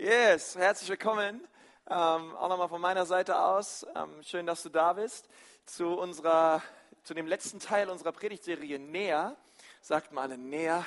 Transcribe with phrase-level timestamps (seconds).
[0.00, 1.40] Yes, herzlich willkommen.
[1.90, 3.84] Ähm, auch nochmal von meiner Seite aus.
[3.96, 5.28] Ähm, schön, dass du da bist.
[5.66, 6.62] Zu, unserer,
[7.02, 9.34] zu dem letzten Teil unserer Predigtserie Näher.
[9.80, 10.86] Sagt mal alle näher.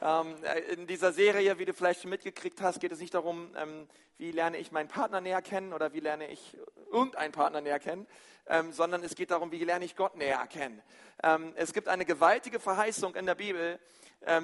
[0.00, 0.36] Ähm,
[0.70, 4.30] in dieser Serie, wie du vielleicht schon mitgekriegt hast, geht es nicht darum, ähm, wie
[4.30, 6.56] lerne ich meinen Partner näher kennen oder wie lerne ich
[6.90, 8.06] irgendeinen Partner näher kennen,
[8.46, 10.80] ähm, sondern es geht darum, wie lerne ich Gott näher kennen.
[11.22, 13.78] Ähm, es gibt eine gewaltige Verheißung in der Bibel,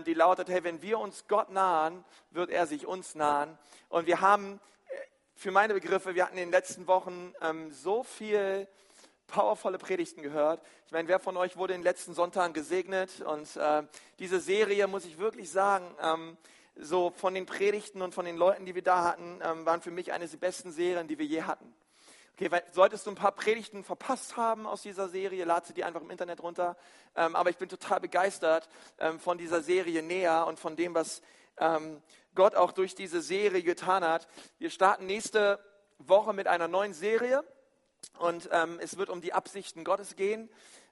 [0.04, 3.58] die lautet, hey, wenn wir uns Gott nahen, wird er sich uns nahen.
[3.88, 4.96] Und wir haben, äh,
[5.34, 8.68] für meine Begriffe, wir hatten in den letzten Wochen ähm, so viel
[9.26, 10.60] powervolle Predigten gehört.
[10.86, 13.20] Ich meine, wer von euch wurde in den letzten Sonntagen gesegnet?
[13.20, 13.84] Und äh,
[14.18, 16.36] diese Serie, muss ich wirklich sagen, ähm,
[16.76, 19.90] so von den Predigten und von den Leuten, die wir da hatten, ähm, waren für
[19.90, 21.72] mich eines der besten Serien, die wir je hatten.
[22.40, 26.00] Okay, solltest du ein paar Predigten verpasst haben aus dieser Serie, lad sie dir einfach
[26.00, 26.74] im Internet runter.
[27.14, 28.66] Ähm, aber ich bin total begeistert
[28.98, 31.20] ähm, von dieser Serie näher und von dem, was
[31.58, 32.00] ähm,
[32.34, 34.26] Gott auch durch diese Serie getan hat.
[34.58, 35.62] Wir starten nächste
[35.98, 37.44] Woche mit einer neuen Serie
[38.18, 40.48] und ähm, es wird um die Absichten Gottes gehen.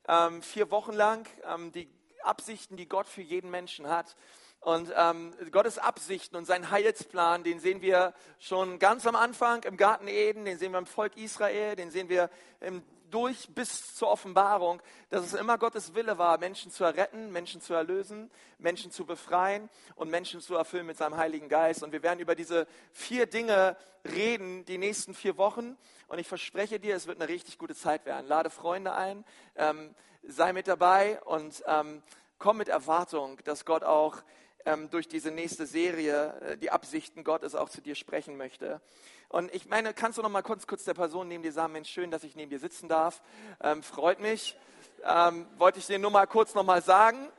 [0.06, 1.88] Ähm, vier Wochen lang ähm, die
[2.24, 4.16] Absichten, die Gott für jeden Menschen hat.
[4.60, 9.76] Und ähm, Gottes Absichten und sein Heilsplan, den sehen wir schon ganz am Anfang im
[9.76, 12.28] Garten Eden, den sehen wir im Volk Israel, den sehen wir
[12.60, 17.60] im, durch bis zur Offenbarung, dass es immer Gottes Wille war, Menschen zu erretten, Menschen
[17.60, 21.82] zu erlösen, Menschen zu befreien und Menschen zu erfüllen mit seinem Heiligen Geist.
[21.82, 25.76] Und wir werden über diese vier Dinge reden, die nächsten vier Wochen.
[26.08, 28.26] Und ich verspreche dir, es wird eine richtig gute Zeit werden.
[28.26, 29.24] Lade Freunde ein,
[29.56, 32.02] ähm, sei mit dabei und ähm,
[32.38, 34.16] komm mit Erwartung, dass Gott auch
[34.64, 38.80] ähm, durch diese nächste Serie äh, die Absichten Gottes auch zu dir sprechen möchte.
[39.28, 41.90] Und ich meine, kannst du noch mal kurz, kurz der Person neben dir sagen, Mensch,
[41.90, 43.22] schön, dass ich neben dir sitzen darf.
[43.62, 44.56] Ähm, freut mich.
[45.04, 47.30] Ähm, wollte ich dir nur mal kurz noch mal sagen.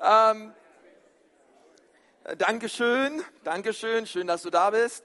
[0.00, 0.52] Ähm,
[2.36, 5.02] Dankeschön, Dankeschön, schön, dass du da bist.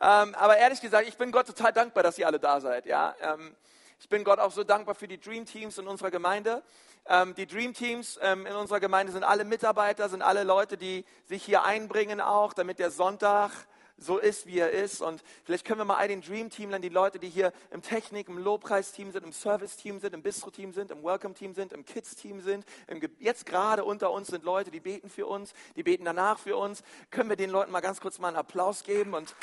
[0.00, 2.84] Ähm, aber ehrlich gesagt, ich bin Gott total dankbar, dass ihr alle da seid.
[2.84, 3.14] Ja?
[3.20, 3.56] Ähm,
[3.98, 6.62] ich bin Gott auch so dankbar für die Dream Teams in unserer Gemeinde.
[7.08, 11.04] Ähm, die Dream Teams ähm, in unserer Gemeinde sind alle Mitarbeiter, sind alle Leute, die
[11.26, 13.52] sich hier einbringen auch, damit der Sonntag
[13.98, 15.00] so ist, wie er ist.
[15.00, 18.38] Und vielleicht können wir mal all den Dream-Teamlern, die Leute, die hier im Technik, im
[18.38, 23.00] Lobpreisteam sind, im Service-Team sind, im Bistro-Team sind, im Welcome-Team sind, im Kids-Team sind, im
[23.20, 26.82] jetzt gerade unter uns sind Leute, die beten für uns, die beten danach für uns.
[27.10, 29.34] Können wir den Leuten mal ganz kurz mal einen Applaus geben und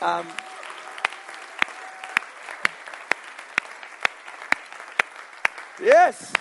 [0.00, 0.26] ähm,
[5.78, 6.32] Yes!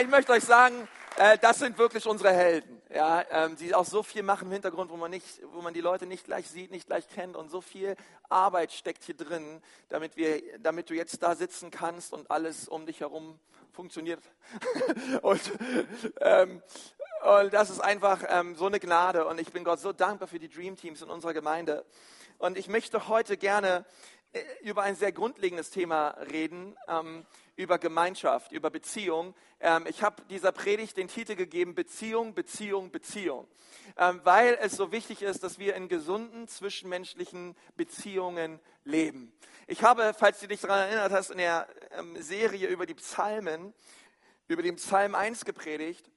[0.00, 4.02] Ich möchte euch sagen, äh, das sind wirklich unsere Helden, ja, ähm, die auch so
[4.02, 6.86] viel machen im Hintergrund, wo man, nicht, wo man die Leute nicht gleich sieht, nicht
[6.86, 7.96] gleich kennt und so viel
[8.28, 12.84] Arbeit steckt hier drin, damit, wir, damit du jetzt da sitzen kannst und alles um
[12.84, 13.38] dich herum
[13.72, 14.20] funktioniert.
[15.22, 15.40] und,
[16.20, 16.62] ähm,
[17.40, 20.38] und das ist einfach ähm, so eine Gnade und ich bin Gott so dankbar für
[20.38, 21.86] die Dream Teams in unserer Gemeinde.
[22.36, 23.86] Und ich möchte heute gerne
[24.32, 27.24] äh, über ein sehr grundlegendes Thema reden, ähm,
[27.56, 29.34] über Gemeinschaft, über Beziehung.
[29.60, 33.48] Ähm, ich habe dieser Predigt den Titel gegeben, Beziehung, Beziehung, Beziehung,
[33.96, 39.32] ähm, weil es so wichtig ist, dass wir in gesunden zwischenmenschlichen Beziehungen leben.
[39.66, 43.74] Ich habe, falls du dich daran erinnert hast, in der ähm, Serie über die Psalmen,
[44.48, 46.10] über den Psalm 1 gepredigt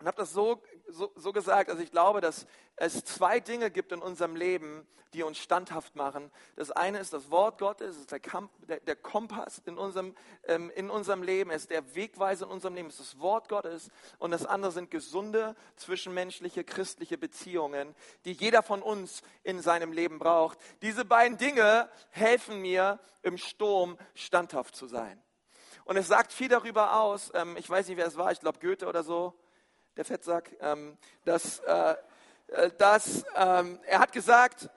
[0.00, 2.46] und habe das so, so, so gesagt, also ich glaube, dass
[2.76, 6.30] es zwei Dinge gibt in unserem Leben, die uns standhaft machen.
[6.56, 10.14] Das eine ist das Wort Gottes, ist der, Kamp, der, der Kompass in unserem,
[10.46, 13.90] ähm, in unserem Leben, ist der Wegweiser in unserem Leben, ist das Wort Gottes.
[14.18, 20.18] Und das andere sind gesunde zwischenmenschliche, christliche Beziehungen, die jeder von uns in seinem Leben
[20.18, 20.58] braucht.
[20.82, 25.22] Diese beiden Dinge helfen mir, im Sturm standhaft zu sein.
[25.84, 28.58] Und es sagt viel darüber aus, ähm, ich weiß nicht, wer es war, ich glaube
[28.58, 29.34] Goethe oder so,
[29.96, 31.96] der Fettsack, ähm, dass, äh,
[32.48, 34.68] äh, dass ähm, er hat gesagt,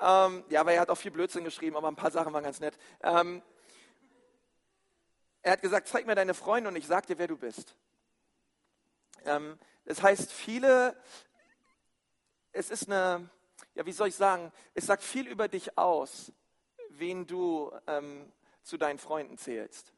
[0.00, 2.60] ähm, ja, aber er hat auch viel Blödsinn geschrieben, aber ein paar Sachen waren ganz
[2.60, 2.76] nett.
[3.02, 3.42] Ähm,
[5.42, 7.74] er hat gesagt, zeig mir deine Freunde und ich sag dir, wer du bist.
[9.24, 10.96] Ähm, das heißt, viele,
[12.52, 13.28] es ist eine,
[13.74, 16.32] ja, wie soll ich sagen, es sagt viel über dich aus,
[16.88, 19.92] wen du ähm, zu deinen Freunden zählst.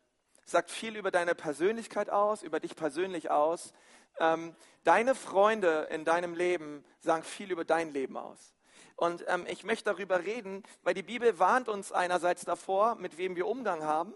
[0.45, 3.73] Es sagt viel über deine Persönlichkeit aus, über dich persönlich aus,
[4.21, 4.55] ähm,
[4.85, 8.55] deine Freunde in deinem Leben sagen viel über dein Leben aus.
[8.97, 13.37] Und ähm, ich möchte darüber reden, weil die Bibel warnt uns einerseits davor, mit wem
[13.37, 14.15] wir Umgang haben.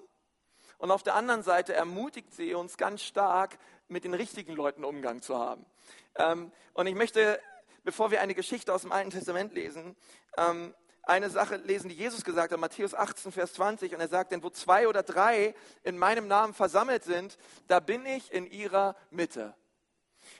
[0.78, 3.58] Und auf der anderen Seite ermutigt sie uns ganz stark,
[3.88, 5.66] mit den richtigen Leuten Umgang zu haben.
[6.14, 7.40] Ähm, und ich möchte,
[7.84, 9.96] bevor wir eine Geschichte aus dem Alten Testament lesen,
[10.38, 13.94] ähm, eine Sache lesen, die Jesus gesagt hat, Matthäus 18, Vers 20.
[13.94, 17.36] Und er sagt, denn wo zwei oder drei in meinem Namen versammelt sind,
[17.66, 19.54] da bin ich in ihrer Mitte.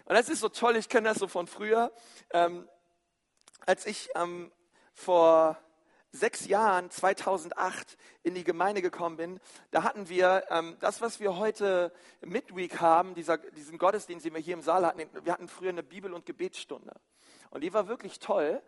[0.05, 1.93] Und das ist so toll, ich kenne das so von früher.
[2.31, 2.69] Ähm,
[3.67, 4.51] als ich ähm,
[4.93, 5.59] vor
[6.13, 9.41] sechs Jahren, 2008, in die Gemeinde gekommen bin,
[9.71, 14.41] da hatten wir ähm, das, was wir heute Midweek haben, dieser, diesen Gottesdienst, den wir
[14.41, 15.03] hier im Saal hatten.
[15.25, 16.93] Wir hatten früher eine Bibel- und Gebetsstunde.
[17.51, 18.63] Und die war wirklich toll.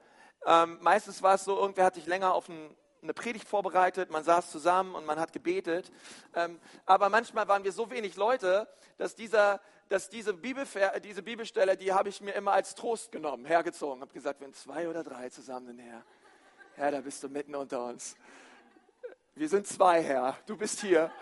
[0.46, 4.22] Ähm, meistens war es so, irgendwer hat sich länger auf ein, eine Predigt vorbereitet, man
[4.22, 5.90] saß zusammen und man hat gebetet.
[6.34, 8.68] Ähm, aber manchmal waren wir so wenig Leute,
[8.98, 9.60] dass, dieser,
[9.92, 14.00] dass diese, Bibelver diese Bibelstelle, die habe ich mir immer als Trost genommen, hergezogen.
[14.00, 16.02] Habe gesagt, wenn zwei oder drei zusammen sind, Herr,
[16.76, 18.16] Herr, da bist du mitten unter uns.
[19.34, 20.38] Wir sind zwei, Herr.
[20.46, 21.12] Du bist hier.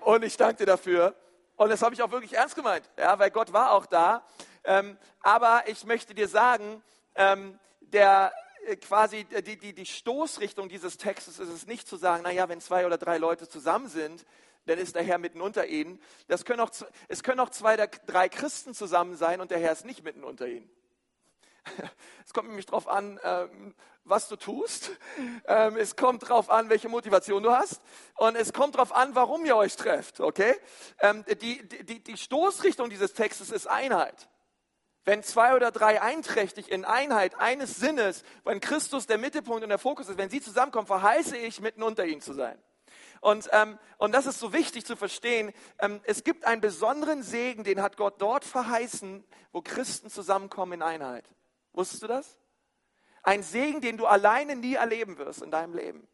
[0.00, 1.14] Und ich danke dir dafür.
[1.54, 4.26] Und das habe ich auch wirklich ernst gemeint, ja, weil Gott war auch da.
[4.64, 6.82] Ähm, aber ich möchte dir sagen,
[7.14, 8.32] ähm, der
[8.66, 12.60] äh, quasi die, die, die Stoßrichtung dieses Textes ist es nicht zu sagen, naja, wenn
[12.60, 14.26] zwei oder drei Leute zusammen sind,
[14.66, 16.00] dann ist der Herr mitten unter ihnen.
[16.28, 16.70] Das können auch,
[17.08, 20.46] es können auch zwei, drei Christen zusammen sein und der Herr ist nicht mitten unter
[20.46, 20.70] ihnen.
[22.24, 23.74] Es kommt nämlich darauf an, ähm,
[24.04, 24.92] was du tust.
[25.46, 27.82] Ähm, es kommt darauf an, welche Motivation du hast.
[28.16, 30.20] Und es kommt darauf an, warum ihr euch trefft.
[30.20, 30.54] Okay?
[31.00, 34.28] Ähm, die, die, die Stoßrichtung dieses Textes ist Einheit.
[35.04, 39.78] Wenn zwei oder drei einträchtig in Einheit eines Sinnes, wenn Christus der Mittelpunkt und der
[39.78, 42.56] Fokus ist, wenn sie zusammenkommen, verheiße ich, mitten unter ihnen zu sein.
[43.22, 45.52] Und, ähm, und das ist so wichtig zu verstehen.
[45.78, 49.22] Ähm, es gibt einen besonderen Segen, den hat Gott dort verheißen,
[49.52, 51.24] wo Christen zusammenkommen in Einheit.
[51.72, 52.40] Wusstest du das?
[53.22, 56.08] Ein Segen, den du alleine nie erleben wirst in deinem Leben.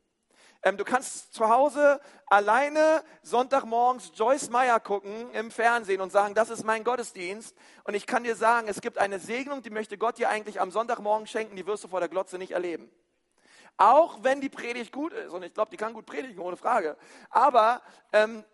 [0.63, 6.51] Ähm, du kannst zu Hause alleine Sonntagmorgens Joyce Meyer gucken im Fernsehen und sagen, das
[6.51, 7.57] ist mein Gottesdienst.
[7.85, 10.71] Und ich kann dir sagen, es gibt eine Segnung, die möchte Gott dir eigentlich am
[10.71, 12.91] Sonntagmorgen schenken, die wirst du vor der Glotze nicht erleben.
[13.79, 16.97] Auch wenn die Predigt gut ist, und ich glaube, die kann gut predigen, ohne Frage.
[17.31, 17.81] Aber
[18.13, 18.45] ähm,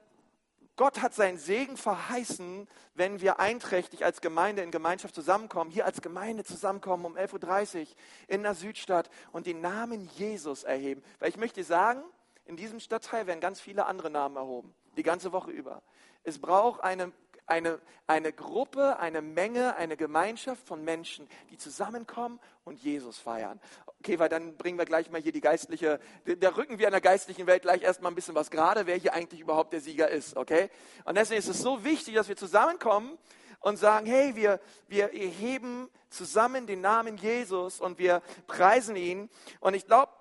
[0.77, 6.03] Gott hat seinen Segen verheißen, wenn wir einträchtig als Gemeinde in Gemeinschaft zusammenkommen, hier als
[6.03, 7.87] Gemeinde zusammenkommen um 11.30 Uhr
[8.29, 11.03] in der Südstadt und den Namen Jesus erheben.
[11.21, 12.03] Weil ich möchte sagen,
[12.45, 15.81] in diesem Stadtteil werden ganz viele andere Namen erhoben, die ganze Woche über.
[16.23, 17.13] Es braucht eine
[17.47, 23.61] eine, eine Gruppe, eine Menge, eine Gemeinschaft von Menschen, die zusammenkommen und Jesus feiern.
[23.99, 27.01] Okay, weil dann bringen wir gleich mal hier die geistliche, da rücken wir in der
[27.01, 30.37] geistlichen Welt gleich erstmal ein bisschen was gerade, wer hier eigentlich überhaupt der Sieger ist,
[30.37, 30.71] okay?
[31.05, 33.19] Und deswegen ist es so wichtig, dass wir zusammenkommen
[33.61, 39.31] und sagen, hey, wir, wir heben zusammen den Namen Jesus und wir preisen ihn.
[39.61, 40.13] Und ich glaube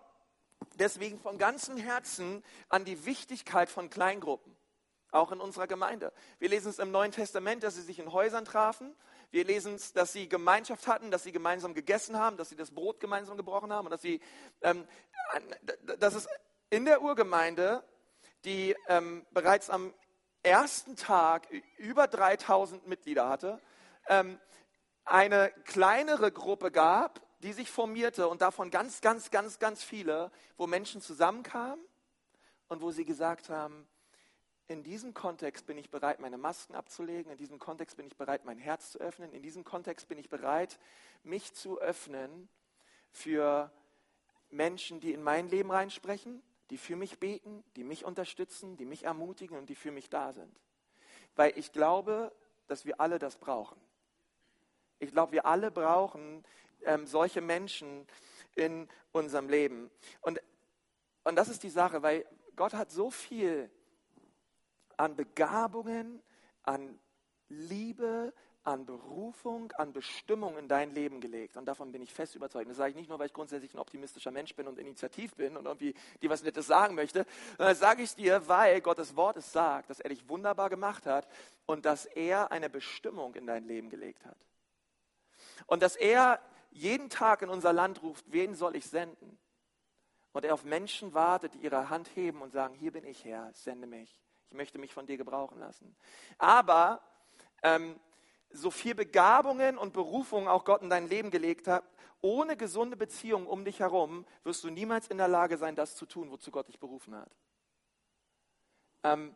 [0.75, 4.56] deswegen von ganzem Herzen an die Wichtigkeit von Kleingruppen
[5.13, 6.12] auch in unserer Gemeinde.
[6.39, 8.95] Wir lesen es im Neuen Testament, dass sie sich in Häusern trafen.
[9.31, 12.71] Wir lesen es, dass sie Gemeinschaft hatten, dass sie gemeinsam gegessen haben, dass sie das
[12.71, 14.21] Brot gemeinsam gebrochen haben und dass sie,
[14.62, 14.88] ähm,
[16.00, 16.27] dass es
[16.69, 17.83] in der Urgemeinde,
[18.45, 19.94] die ähm, bereits am
[20.44, 23.60] ersten Tag über 3000 Mitglieder hatte,
[24.07, 24.39] ähm,
[25.06, 30.68] eine kleinere Gruppe gab, die sich formierte und davon ganz, ganz, ganz, ganz viele, wo
[30.68, 31.83] Menschen zusammenkamen
[32.68, 33.88] und wo sie gesagt haben,
[34.68, 37.31] in diesem Kontext bin ich bereit, meine Masken abzulegen.
[37.31, 39.33] In diesem Kontext bin ich bereit, mein Herz zu öffnen.
[39.33, 40.80] In diesem Kontext bin ich bereit,
[41.24, 42.48] mich zu öffnen
[43.12, 43.71] für
[44.50, 49.04] Menschen, die in mein Leben reinsprechen, die für mich beten, die mich unterstützen, die mich
[49.04, 50.60] ermutigen und die für mich da sind.
[51.36, 52.31] Weil ich glaube,
[52.68, 53.80] dass wir alle das brauchen.
[55.00, 56.46] Ich glaube, wir alle brauchen
[56.84, 58.08] ähm, solche Menschen
[58.55, 59.91] in unserem Leben.
[60.22, 60.41] Und,
[61.24, 63.70] und das ist die Sache, weil Gott hat so viel
[65.03, 66.22] an Begabungen,
[66.63, 66.98] an
[67.50, 68.33] Liebe,
[68.63, 71.57] an Berufung, an Bestimmung in dein Leben gelegt.
[71.57, 72.69] Und davon bin ich fest überzeugt.
[72.69, 75.57] Das sage ich nicht nur, weil ich grundsätzlich ein optimistischer Mensch bin und initiativ bin
[75.57, 77.25] und irgendwie dir was Nettes sagen möchte,
[77.57, 81.27] das sage ich dir, weil Gottes Wort es sagt, dass er dich wunderbar gemacht hat
[81.65, 84.38] und dass er eine Bestimmung in dein Leben gelegt hat.
[85.67, 86.39] Und dass er
[86.72, 89.38] jeden Tag in unser Land ruft, wen soll ich senden?
[90.31, 93.51] Und er auf Menschen wartet, die ihre Hand heben und sagen, hier bin ich Herr,
[93.53, 94.24] sende mich.
[94.53, 95.95] Ich möchte mich von dir gebrauchen lassen.
[96.38, 97.01] Aber
[97.63, 98.00] ähm,
[98.51, 101.83] so viel Begabungen und Berufungen auch Gott in dein Leben gelegt hat,
[102.22, 106.05] ohne gesunde Beziehungen um dich herum wirst du niemals in der Lage sein, das zu
[106.05, 107.31] tun, wozu Gott dich berufen hat.
[109.01, 109.36] Ähm,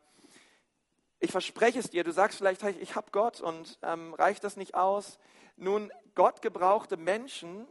[1.18, 4.76] ich verspreche es dir, du sagst vielleicht, ich habe Gott und ähm, reicht das nicht
[4.76, 5.18] aus.
[5.56, 7.68] Nun, Gott gebrauchte Menschen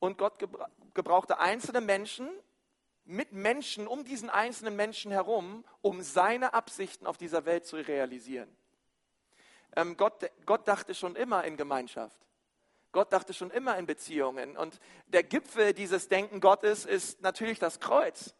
[0.00, 0.40] und Gott
[0.94, 2.28] gebrauchte einzelne Menschen,
[3.08, 8.54] mit Menschen, um diesen einzelnen Menschen herum, um seine Absichten auf dieser Welt zu realisieren.
[9.76, 12.18] Ähm, Gott, Gott dachte schon immer in Gemeinschaft.
[12.92, 14.58] Gott dachte schon immer in Beziehungen.
[14.58, 18.34] Und der Gipfel dieses Denken Gottes ist natürlich das Kreuz.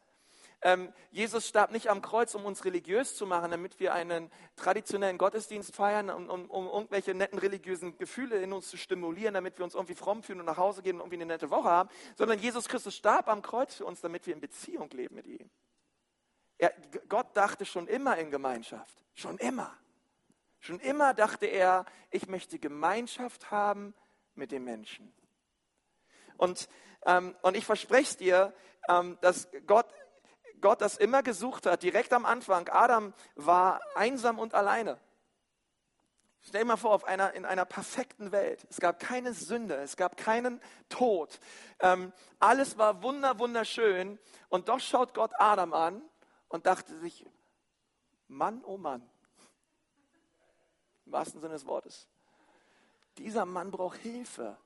[0.60, 5.16] Ähm, Jesus starb nicht am Kreuz, um uns religiös zu machen, damit wir einen traditionellen
[5.16, 9.64] Gottesdienst feiern, um, um, um, irgendwelche netten religiösen Gefühle in uns zu stimulieren, damit wir
[9.64, 12.40] uns irgendwie fromm fühlen und nach Hause gehen und irgendwie eine nette Woche haben, sondern
[12.40, 15.48] Jesus Christus starb am Kreuz für uns, damit wir in Beziehung leben mit ihm.
[16.58, 16.72] Er,
[17.08, 19.78] Gott dachte schon immer in Gemeinschaft, schon immer.
[20.58, 23.94] Schon immer dachte er, ich möchte Gemeinschaft haben
[24.34, 25.14] mit den Menschen.
[26.36, 26.68] Und,
[27.06, 28.54] ähm, und ich verspreche dir,
[28.88, 29.86] ähm, dass Gott
[30.60, 32.68] Gott das immer gesucht hat, direkt am Anfang.
[32.68, 34.98] Adam war einsam und alleine.
[36.40, 38.66] Stell dir mal vor, auf einer, in einer perfekten Welt.
[38.70, 41.40] Es gab keine Sünde, es gab keinen Tod.
[41.80, 44.18] Ähm, alles war wunder, wunderschön.
[44.48, 46.02] Und doch schaut Gott Adam an
[46.48, 47.26] und dachte sich,
[48.28, 49.08] Mann, oh Mann.
[51.06, 52.06] Im wahrsten Sinne des Wortes.
[53.18, 54.56] Dieser Mann braucht Hilfe.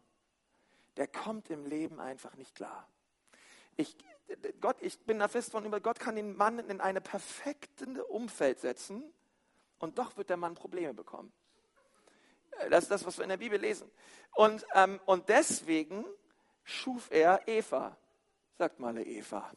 [0.97, 2.87] Der kommt im Leben einfach nicht klar.
[3.77, 3.97] Ich,
[4.61, 8.61] Gott, ich bin da fest von über, Gott kann den Mann in eine perfekte Umfeld
[8.61, 9.03] setzen
[9.79, 11.33] und doch wird der Mann Probleme bekommen.
[12.59, 13.91] Äh, das ist das, was wir in der Bibel lesen.
[14.35, 16.05] Und, ähm, und deswegen
[16.65, 17.97] schuf er Eva.
[18.59, 19.51] Sagt mal Eva.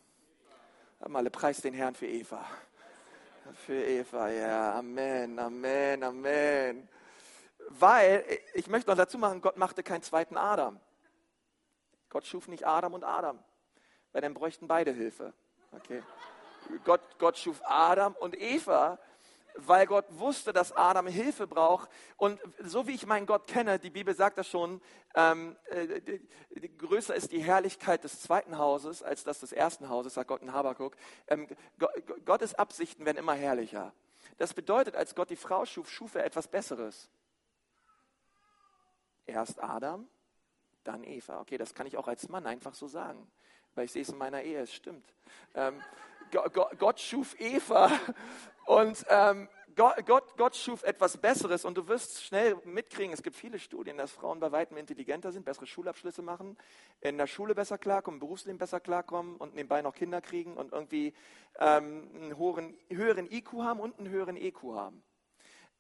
[1.08, 2.46] Mal preis den Herrn für Eva.
[3.66, 4.80] Für Eva, ja.
[4.80, 6.90] Amen, Amen, Amen.
[7.70, 10.80] Weil, ich möchte noch dazu machen, Gott machte keinen zweiten Adam.
[12.10, 13.40] Gott schuf nicht Adam und Adam
[14.16, 15.34] weil dann bräuchten beide Hilfe.
[15.74, 16.02] Okay.
[16.86, 18.98] Gott, Gott schuf Adam und Eva,
[19.56, 21.90] weil Gott wusste, dass Adam Hilfe braucht.
[22.16, 24.82] Und so wie ich meinen Gott kenne, die Bibel sagt das schon,
[25.16, 29.90] ähm, äh, die, die, größer ist die Herrlichkeit des zweiten Hauses als das des ersten
[29.90, 30.96] Hauses, sagt Gott in Habakuk.
[31.28, 31.50] Ähm,
[32.24, 33.92] Gottes Absichten werden immer herrlicher.
[34.38, 37.10] Das bedeutet, als Gott die Frau schuf, schuf er etwas Besseres.
[39.26, 40.08] Erst Adam,
[40.86, 41.42] dann Eva.
[41.42, 43.30] Okay, das kann ich auch als Mann einfach so sagen
[43.76, 45.06] weil ich sehe es in meiner Ehe, es stimmt.
[45.54, 45.82] Ähm,
[46.32, 47.92] Gott, Gott, schuf Eva
[48.66, 53.36] und ähm, Gott, Gott, Gott, schuf etwas Besseres und du wirst schnell mitkriegen, es gibt
[53.36, 56.58] viele Studien, dass Frauen bei weitem intelligenter sind, bessere Schulabschlüsse machen,
[57.02, 60.72] in der Schule besser klarkommen, im Berufsleben besser klarkommen und nebenbei noch Kinder kriegen und
[60.72, 61.14] irgendwie
[61.60, 65.04] ähm, einen höheren, höheren IQ haben und einen höheren EQ haben.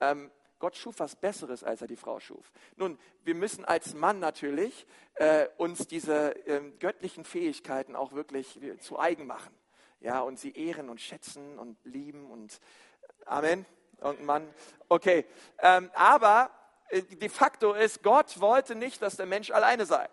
[0.02, 2.52] Ähm, Gott schuf was Besseres, als er die Frau schuf.
[2.76, 8.98] Nun, wir müssen als Mann natürlich äh, uns diese äh, göttlichen Fähigkeiten auch wirklich zu
[8.98, 9.54] eigen machen.
[10.00, 12.60] Ja, und sie ehren und schätzen und lieben und
[13.02, 13.66] äh, Amen.
[14.02, 14.54] Und Mann,
[14.90, 15.26] okay.
[15.60, 16.52] Ähm, aber
[16.90, 20.08] äh, de facto ist, Gott wollte nicht, dass der Mensch alleine sei.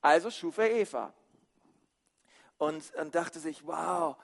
[0.00, 1.12] Also schuf er Eva.
[2.58, 4.16] Und, und dachte sich, wow,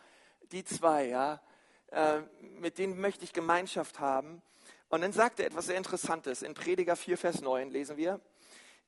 [0.52, 1.40] die zwei, ja,
[1.88, 4.42] äh, mit denen möchte ich Gemeinschaft haben.
[4.88, 6.42] Und dann sagt er etwas sehr Interessantes.
[6.42, 8.20] In Prediger 4, Vers 9 lesen wir,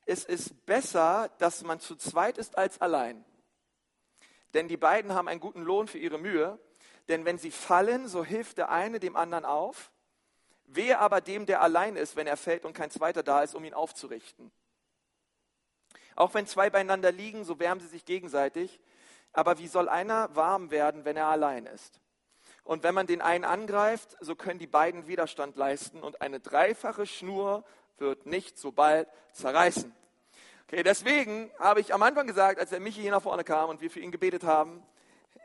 [0.05, 3.23] es ist besser, dass man zu zweit ist als allein.
[4.53, 6.57] Denn die beiden haben einen guten Lohn für ihre Mühe.
[7.07, 9.91] Denn wenn sie fallen, so hilft der eine dem anderen auf.
[10.65, 13.63] Wehe aber dem, der allein ist, wenn er fällt und kein zweiter da ist, um
[13.63, 14.51] ihn aufzurichten.
[16.15, 18.79] Auch wenn zwei beieinander liegen, so wärmen sie sich gegenseitig.
[19.31, 21.99] Aber wie soll einer warm werden, wenn er allein ist?
[22.69, 27.07] Und wenn man den einen angreift, so können die beiden Widerstand leisten und eine dreifache
[27.07, 27.63] Schnur
[27.97, 29.91] wird nicht so bald zerreißen.
[30.67, 33.81] Okay, deswegen habe ich am Anfang gesagt, als der Michi hier nach vorne kam und
[33.81, 34.85] wir für ihn gebetet haben,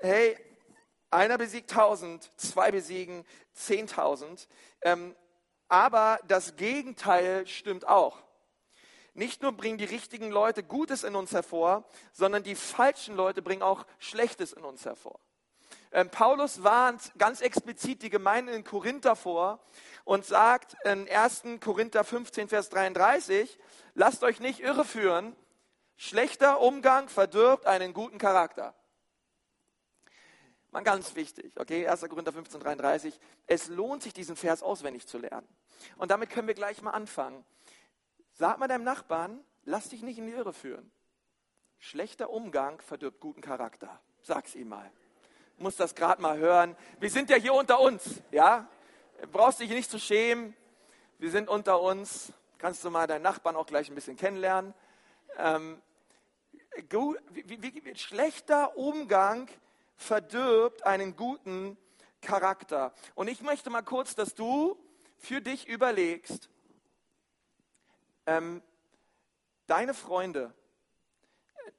[0.00, 0.36] hey,
[1.10, 4.46] einer besiegt tausend, zwei besiegen zehntausend.
[4.82, 5.16] Ähm,
[5.68, 8.22] aber das Gegenteil stimmt auch.
[9.14, 13.62] Nicht nur bringen die richtigen Leute Gutes in uns hervor, sondern die falschen Leute bringen
[13.62, 15.18] auch Schlechtes in uns hervor.
[15.94, 19.60] Ähm, Paulus warnt ganz explizit die Gemeinde in Korinther vor
[20.02, 21.44] und sagt in 1.
[21.60, 23.56] Korinther 15, Vers 33,
[23.94, 25.36] lasst euch nicht irreführen,
[25.96, 28.74] schlechter Umgang verdirbt einen guten Charakter.
[30.72, 32.00] Man ganz wichtig, okay, 1.
[32.08, 33.20] Korinther 15, 33.
[33.46, 35.46] Es lohnt sich, diesen Vers auswendig zu lernen.
[35.96, 37.44] Und damit können wir gleich mal anfangen.
[38.32, 40.90] Sag mal deinem Nachbarn, lass dich nicht in die Irre führen.
[41.78, 44.00] Schlechter Umgang verdirbt guten Charakter.
[44.22, 44.90] Sag's ihm mal
[45.58, 46.76] muss das gerade mal hören.
[47.00, 48.68] Wir sind ja hier unter uns, ja?
[49.32, 50.54] Brauchst dich nicht zu schämen.
[51.18, 52.32] Wir sind unter uns.
[52.58, 54.74] Kannst du mal deinen Nachbarn auch gleich ein bisschen kennenlernen.
[55.38, 55.80] Ähm,
[56.76, 59.48] wie, wie, wie, schlechter Umgang
[59.96, 61.76] verdirbt einen guten
[62.20, 62.92] Charakter.
[63.14, 64.76] Und ich möchte mal kurz, dass du
[65.16, 66.50] für dich überlegst,
[68.26, 68.62] ähm,
[69.66, 70.52] deine Freunde,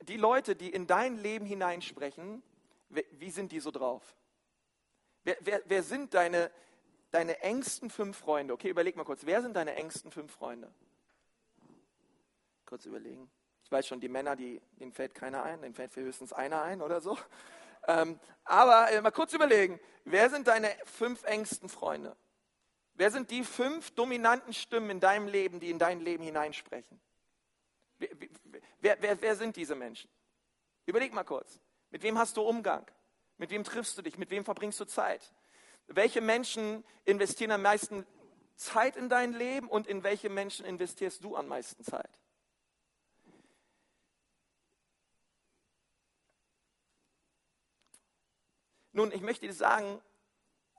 [0.02, 2.42] die Leute, die in dein Leben hineinsprechen,
[3.12, 4.16] wie sind die so drauf?
[5.24, 6.52] Wer, wer, wer sind deine,
[7.12, 8.54] deine engsten fünf Freunde?
[8.54, 9.26] Okay, überleg mal kurz.
[9.26, 10.72] Wer sind deine engsten fünf Freunde?
[12.66, 13.30] Kurz überlegen.
[13.64, 16.82] Ich weiß schon, die Männer, die, denen fällt keiner ein, denen fällt höchstens einer ein
[16.82, 17.18] oder so.
[17.88, 22.18] Ähm, aber äh, mal kurz überlegen, wer sind deine fünf engsten Freunde?
[22.96, 27.00] Wer sind die fünf dominanten Stimmen in deinem Leben, die in dein Leben hineinsprechen?
[28.00, 28.10] Wer,
[28.80, 30.10] wer, wer, wer sind diese Menschen?
[30.88, 31.60] Überleg mal kurz.
[31.92, 32.86] Mit wem hast du Umgang?
[33.38, 34.18] Mit wem triffst du dich?
[34.18, 35.34] Mit wem verbringst du Zeit?
[35.88, 38.06] Welche Menschen investieren am meisten
[38.56, 42.20] Zeit in dein Leben und in welche Menschen investierst du am meisten Zeit?
[48.94, 50.02] Nun, ich möchte dir sagen,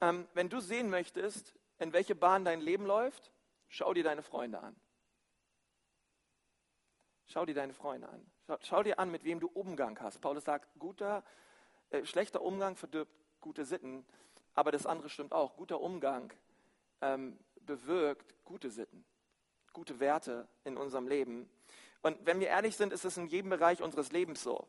[0.00, 3.30] ähm, wenn du sehen möchtest, in welche Bahn dein Leben läuft,
[3.68, 4.74] schau dir deine Freunde an.
[7.26, 8.30] Schau dir deine Freunde an.
[8.46, 10.20] Schau, schau dir an, mit wem du Umgang hast.
[10.20, 11.24] Paulus sagt, guter,
[11.90, 14.06] äh, schlechter Umgang verdirbt gute Sitten,
[14.54, 15.56] aber das andere stimmt auch.
[15.56, 16.32] Guter Umgang
[17.00, 19.04] ähm, bewirkt gute Sitten,
[19.72, 21.50] gute Werte in unserem Leben.
[22.02, 24.68] Und wenn wir ehrlich sind, ist es in jedem Bereich unseres Lebens so.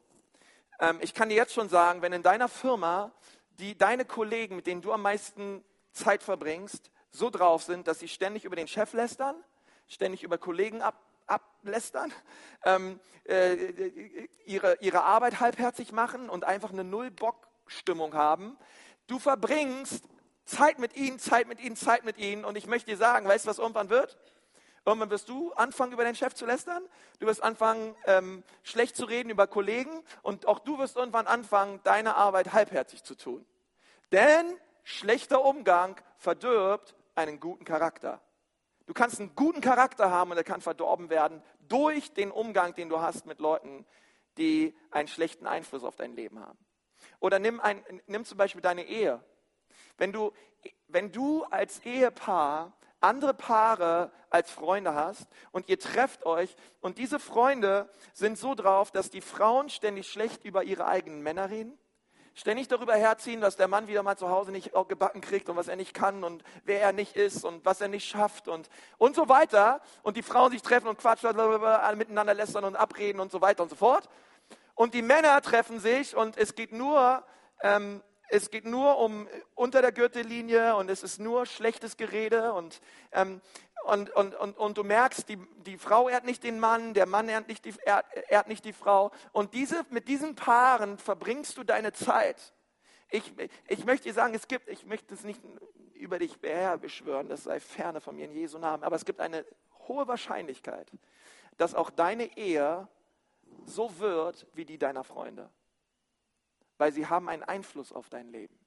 [0.79, 3.11] Ähm, ich kann dir jetzt schon sagen, wenn in deiner Firma
[3.59, 8.07] die deine Kollegen, mit denen du am meisten Zeit verbringst, so drauf sind, dass sie
[8.07, 9.35] ständig über den Chef lästern,
[9.87, 12.13] ständig über Kollegen ab, ablästern,
[12.65, 13.53] ähm, äh,
[14.45, 18.57] ihre, ihre Arbeit halbherzig machen und einfach eine Null-Bock-Stimmung haben.
[19.07, 20.03] Du verbringst
[20.45, 22.45] Zeit mit ihnen, Zeit mit ihnen, Zeit mit ihnen.
[22.45, 24.17] Und ich möchte dir sagen, weißt du, was irgendwann wird?
[24.85, 26.81] Irgendwann wirst du anfangen, über den Chef zu lästern.
[27.19, 30.01] Du wirst anfangen, ähm, schlecht zu reden über Kollegen.
[30.21, 33.45] Und auch du wirst irgendwann anfangen, deine Arbeit halbherzig zu tun.
[34.13, 38.21] Denn schlechter Umgang verdirbt einen guten Charakter.
[38.87, 42.89] Du kannst einen guten Charakter haben und er kann verdorben werden durch den Umgang, den
[42.89, 43.85] du hast mit Leuten,
[44.37, 46.57] die einen schlechten Einfluss auf dein Leben haben.
[47.19, 49.21] Oder nimm, ein, nimm zum Beispiel deine Ehe.
[49.97, 50.31] Wenn du,
[50.87, 57.19] wenn du als Ehepaar andere Paare als Freunde hast und ihr trefft euch und diese
[57.19, 61.77] Freunde sind so drauf, dass die Frauen ständig schlecht über ihre eigenen Männer reden,
[62.37, 65.67] ständig darüber herziehen, was der Mann wieder mal zu Hause nicht gebacken kriegt und was
[65.67, 69.15] er nicht kann und wer er nicht ist und was er nicht schafft und, und
[69.15, 69.81] so weiter.
[70.03, 71.35] Und die Frauen sich treffen und quatschen,
[71.97, 74.07] miteinander lästern und abreden und so weiter und so fort.
[74.75, 77.23] Und die Männer treffen sich und es geht nur
[77.61, 82.81] ähm, es geht nur um unter der Gürtellinie und es ist nur schlechtes Gerede und,
[83.13, 83.41] ähm,
[83.85, 87.29] und, und, und, und du merkst, die, die Frau ehrt nicht den Mann, der Mann
[87.29, 89.11] ehrt nicht die, ehrt, ehrt nicht die Frau.
[89.31, 92.53] Und diese, mit diesen Paaren verbringst du deine Zeit.
[93.09, 93.33] Ich,
[93.67, 95.41] ich möchte dir sagen, es gibt, ich möchte es nicht
[95.93, 99.45] über dich beschwören, das sei ferne von mir in Jesu Namen, aber es gibt eine
[99.87, 100.91] hohe Wahrscheinlichkeit,
[101.57, 102.87] dass auch deine Ehe
[103.65, 105.49] so wird wie die deiner Freunde
[106.77, 108.57] weil sie haben einen Einfluss auf dein Leben.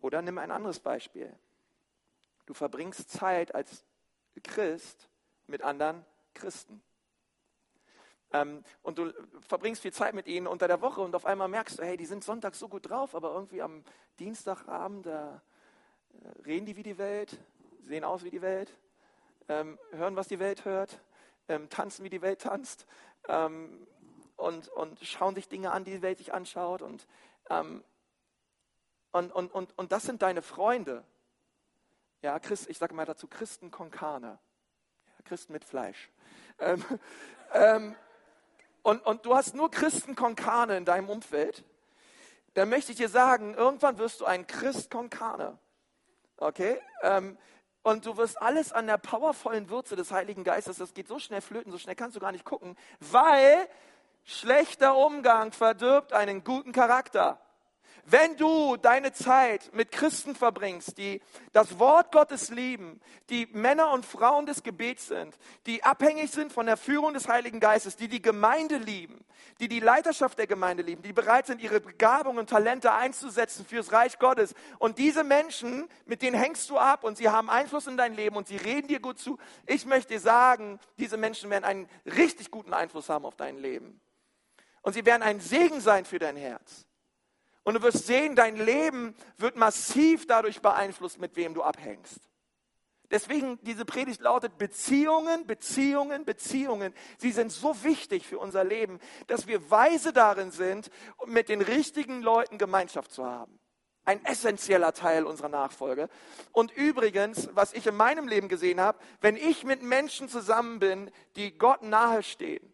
[0.00, 1.32] Oder nimm ein anderes Beispiel.
[2.46, 3.84] Du verbringst Zeit als
[4.42, 5.08] Christ
[5.46, 6.04] mit anderen
[6.34, 6.82] Christen.
[8.32, 11.78] Ähm, und du verbringst viel Zeit mit ihnen unter der Woche und auf einmal merkst
[11.78, 13.84] du, hey, die sind Sonntag so gut drauf, aber irgendwie am
[14.18, 15.42] Dienstagabend, da
[16.22, 17.38] äh, reden die wie die Welt,
[17.84, 18.72] sehen aus wie die Welt,
[19.48, 21.00] ähm, hören, was die Welt hört,
[21.48, 22.86] ähm, tanzen, wie die Welt tanzt.
[23.28, 23.86] Ähm,
[24.36, 26.82] und, und schauen sich Dinge an, die die Welt sich anschaut.
[26.82, 27.06] Und,
[27.48, 27.82] ähm,
[29.12, 31.04] und, und, und, und das sind deine Freunde.
[32.22, 34.38] Ja, Christ, ich sage mal dazu Christen Konkane.
[35.06, 36.10] Ja, Christen mit Fleisch.
[36.58, 36.84] Ähm,
[37.52, 37.94] ähm,
[38.82, 41.64] und, und du hast nur Christen Konkane in deinem Umfeld.
[42.54, 45.58] Dann möchte ich dir sagen, irgendwann wirst du ein Christ Konkane.
[46.38, 46.80] Okay?
[47.02, 47.36] Ähm,
[47.82, 51.40] und du wirst alles an der powervollen Würze des Heiligen Geistes, das geht so schnell
[51.40, 53.68] flöten, so schnell kannst du gar nicht gucken, weil
[54.24, 57.40] Schlechter Umgang verdirbt einen guten Charakter.
[58.08, 61.20] Wenn du deine Zeit mit Christen verbringst, die
[61.52, 66.66] das Wort Gottes lieben, die Männer und Frauen des Gebets sind, die abhängig sind von
[66.66, 69.24] der Führung des Heiligen Geistes, die die Gemeinde lieben,
[69.58, 73.90] die die Leiterschaft der Gemeinde lieben, die bereit sind, ihre Begabungen und Talente einzusetzen fürs
[73.90, 74.54] Reich Gottes.
[74.78, 78.36] Und diese Menschen, mit denen hängst du ab und sie haben Einfluss in dein Leben
[78.36, 79.36] und sie reden dir gut zu.
[79.66, 84.00] Ich möchte dir sagen, diese Menschen werden einen richtig guten Einfluss haben auf dein Leben.
[84.82, 86.85] Und sie werden ein Segen sein für dein Herz.
[87.66, 92.20] Und du wirst sehen, dein Leben wird massiv dadurch beeinflusst, mit wem du abhängst.
[93.10, 96.94] Deswegen diese Predigt lautet Beziehungen, Beziehungen, Beziehungen.
[97.18, 100.92] Sie sind so wichtig für unser Leben, dass wir weise darin sind,
[101.26, 103.58] mit den richtigen Leuten Gemeinschaft zu haben.
[104.04, 106.08] Ein essentieller Teil unserer Nachfolge.
[106.52, 111.10] Und übrigens, was ich in meinem Leben gesehen habe, wenn ich mit Menschen zusammen bin,
[111.34, 112.72] die Gott nahestehen,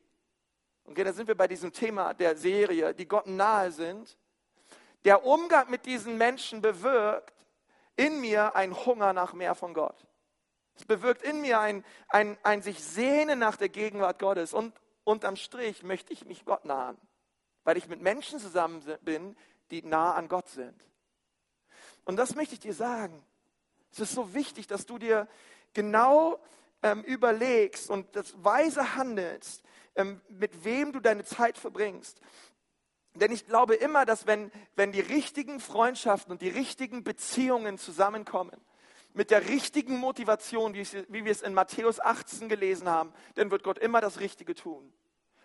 [0.85, 4.19] Okay, da sind wir bei diesem Thema der Serie, die Gott nahe sind.
[5.05, 7.47] Der Umgang mit diesen Menschen bewirkt
[7.97, 10.07] in mir einen Hunger nach mehr von Gott.
[10.75, 14.55] Es bewirkt in mir ein, ein, ein sich sehnen nach der Gegenwart Gottes.
[14.55, 16.97] Und unterm Strich möchte ich mich Gott nahen,
[17.65, 19.37] weil ich mit Menschen zusammen bin,
[19.71, 20.75] die nah an Gott sind.
[22.05, 23.23] Und das möchte ich dir sagen.
[23.93, 25.29] Es ist so wichtig, dass du dir
[25.75, 26.41] genau
[26.83, 29.63] ähm, überlegst und das weise handelst,
[29.95, 32.21] ähm, mit wem du deine Zeit verbringst.
[33.15, 38.59] Denn ich glaube immer, dass wenn, wenn die richtigen Freundschaften und die richtigen Beziehungen zusammenkommen,
[39.15, 43.63] mit der richtigen Motivation, wie, wie wir es in Matthäus 18 gelesen haben, dann wird
[43.63, 44.93] Gott immer das Richtige tun.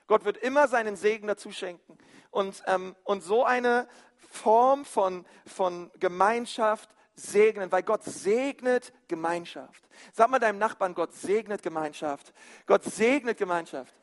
[0.08, 1.97] Gott wird immer seinen Segen dazu schenken.
[2.32, 3.88] Und, ähm, und so eine
[4.30, 9.84] Form von, von Gemeinschaft segnen, weil Gott segnet Gemeinschaft.
[10.13, 12.34] Sag mal deinem Nachbarn, Gott segnet Gemeinschaft.
[12.65, 13.93] Gott segnet Gemeinschaft.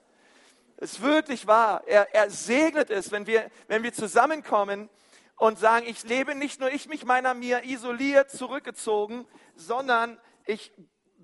[0.77, 1.83] Es ist wirklich wahr.
[1.87, 4.89] Er, er segnet es, wenn wir, wenn wir zusammenkommen
[5.37, 10.73] und sagen, ich lebe nicht nur ich mich meiner mir isoliert, zurückgezogen, sondern ich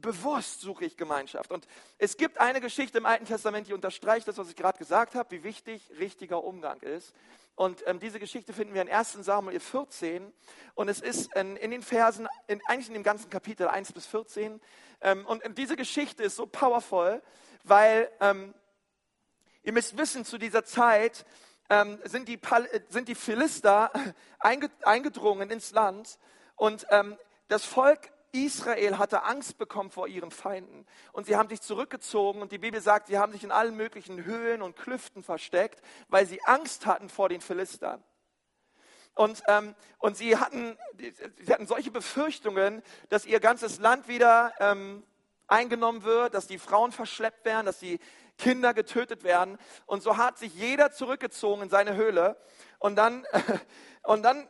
[0.01, 1.51] bewusst suche ich Gemeinschaft.
[1.51, 1.67] Und
[1.99, 5.31] es gibt eine Geschichte im Alten Testament, die unterstreicht das, was ich gerade gesagt habe,
[5.31, 7.15] wie wichtig richtiger Umgang ist.
[7.55, 10.33] Und ähm, diese Geschichte finden wir in 1 Samuel 14.
[10.75, 14.07] Und es ist in, in den Versen, in, eigentlich in dem ganzen Kapitel 1 bis
[14.07, 14.61] 14.
[15.03, 17.21] Ähm, und diese Geschichte ist so powerful,
[17.65, 18.55] weil ähm,
[19.63, 21.27] Ihr müsst wissen, zu dieser Zeit
[21.69, 22.41] ähm, sind, die
[22.89, 23.91] sind die Philister
[24.39, 26.19] eingedrungen ins Land
[26.57, 27.17] und ähm,
[27.49, 32.53] das Volk Israel hatte Angst bekommen vor ihren Feinden und sie haben sich zurückgezogen und
[32.53, 36.43] die Bibel sagt, sie haben sich in allen möglichen Höhlen und Klüften versteckt, weil sie
[36.45, 38.03] Angst hatten vor den Philistern.
[39.15, 45.03] Und, ähm, und sie, hatten, sie hatten solche Befürchtungen, dass ihr ganzes Land wieder ähm,
[45.51, 47.99] eingenommen wird, dass die Frauen verschleppt werden, dass die
[48.39, 49.59] Kinder getötet werden.
[49.87, 52.37] Und so hat sich jeder zurückgezogen in seine Höhle.
[52.79, 53.27] Und dann,
[54.03, 54.49] und dann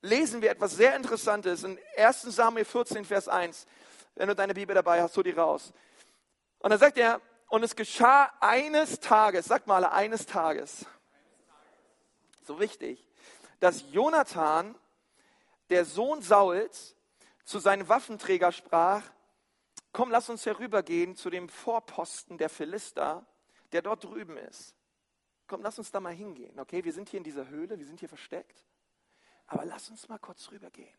[0.00, 3.66] lesen wir etwas sehr Interessantes in 1 Samuel 14, Vers 1.
[4.14, 5.72] Wenn du deine Bibel dabei hast, hol die raus.
[6.58, 10.84] Und dann sagt er, und es geschah eines Tages, sag mal eines Tages,
[12.44, 13.04] so wichtig,
[13.60, 14.74] dass Jonathan,
[15.70, 16.94] der Sohn Sauls,
[17.44, 19.02] zu seinem Waffenträger sprach,
[19.92, 23.26] komm, lass uns herübergehen zu dem Vorposten der Philister,
[23.72, 24.74] der dort drüben ist.
[25.46, 26.58] Komm, lass uns da mal hingehen.
[26.60, 28.66] Okay, wir sind hier in dieser Höhle, wir sind hier versteckt.
[29.46, 30.98] Aber lass uns mal kurz rübergehen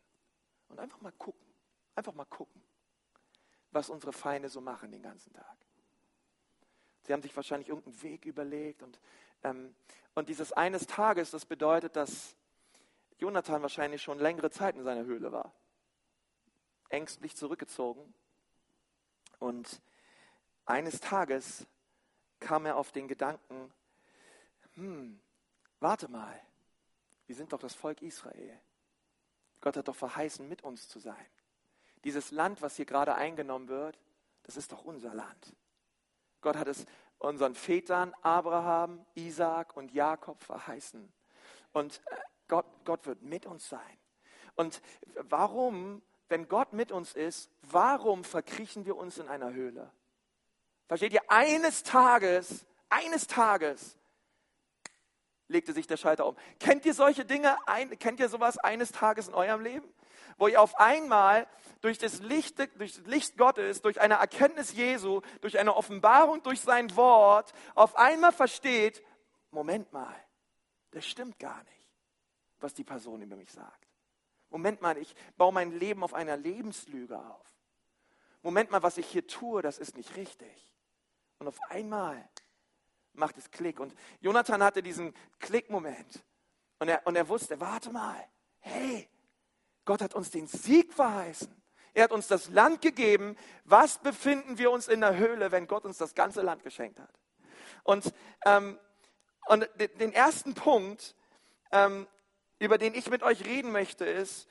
[0.68, 1.46] und einfach mal gucken.
[1.94, 2.62] Einfach mal gucken,
[3.70, 5.56] was unsere Feinde so machen den ganzen Tag.
[7.02, 9.00] Sie haben sich wahrscheinlich irgendeinen Weg überlegt und,
[9.42, 9.74] ähm,
[10.14, 12.36] und dieses eines Tages, das bedeutet, dass
[13.18, 15.52] Jonathan wahrscheinlich schon längere Zeit in seiner Höhle war.
[16.88, 18.14] Ängstlich zurückgezogen
[19.40, 19.82] und
[20.64, 21.66] eines Tages
[22.38, 23.72] kam er auf den Gedanken,
[24.74, 25.20] hm,
[25.80, 26.40] warte mal,
[27.26, 28.60] wir sind doch das Volk Israel.
[29.60, 31.26] Gott hat doch verheißen, mit uns zu sein.
[32.04, 33.98] Dieses Land, was hier gerade eingenommen wird,
[34.44, 35.56] das ist doch unser Land.
[36.40, 36.86] Gott hat es
[37.18, 41.12] unseren Vätern Abraham, Isaak und Jakob verheißen.
[41.72, 42.16] Und äh,
[42.48, 43.98] Gott, Gott wird mit uns sein.
[44.56, 44.80] Und
[45.14, 49.90] warum wenn Gott mit uns ist, warum verkriechen wir uns in einer Höhle?
[50.86, 51.30] Versteht ihr?
[51.30, 53.98] Eines Tages, eines Tages
[55.48, 56.36] legte sich der Schalter um.
[56.58, 57.56] Kennt ihr solche Dinge?
[57.66, 59.92] Ein, kennt ihr sowas eines Tages in eurem Leben?
[60.38, 61.46] Wo ihr auf einmal
[61.80, 66.60] durch das, Licht, durch das Licht Gottes, durch eine Erkenntnis Jesu, durch eine Offenbarung durch
[66.60, 69.02] sein Wort, auf einmal versteht,
[69.50, 70.14] Moment mal,
[70.92, 71.90] das stimmt gar nicht,
[72.60, 73.79] was die Person über mich sagt.
[74.50, 77.46] Moment mal, ich baue mein Leben auf einer Lebenslüge auf.
[78.42, 80.74] Moment mal, was ich hier tue, das ist nicht richtig.
[81.38, 82.28] Und auf einmal
[83.12, 83.80] macht es Klick.
[83.80, 86.24] Und Jonathan hatte diesen Klickmoment.
[86.78, 88.22] Und er, und er wusste, warte mal,
[88.60, 89.08] hey,
[89.84, 91.54] Gott hat uns den Sieg verheißen.
[91.92, 93.36] Er hat uns das Land gegeben.
[93.64, 97.12] Was befinden wir uns in der Höhle, wenn Gott uns das ganze Land geschenkt hat?
[97.82, 98.12] Und,
[98.44, 98.78] ähm,
[99.46, 101.16] und den ersten Punkt,
[101.72, 102.06] ähm,
[102.60, 104.46] über den ich mit euch reden möchte, ist,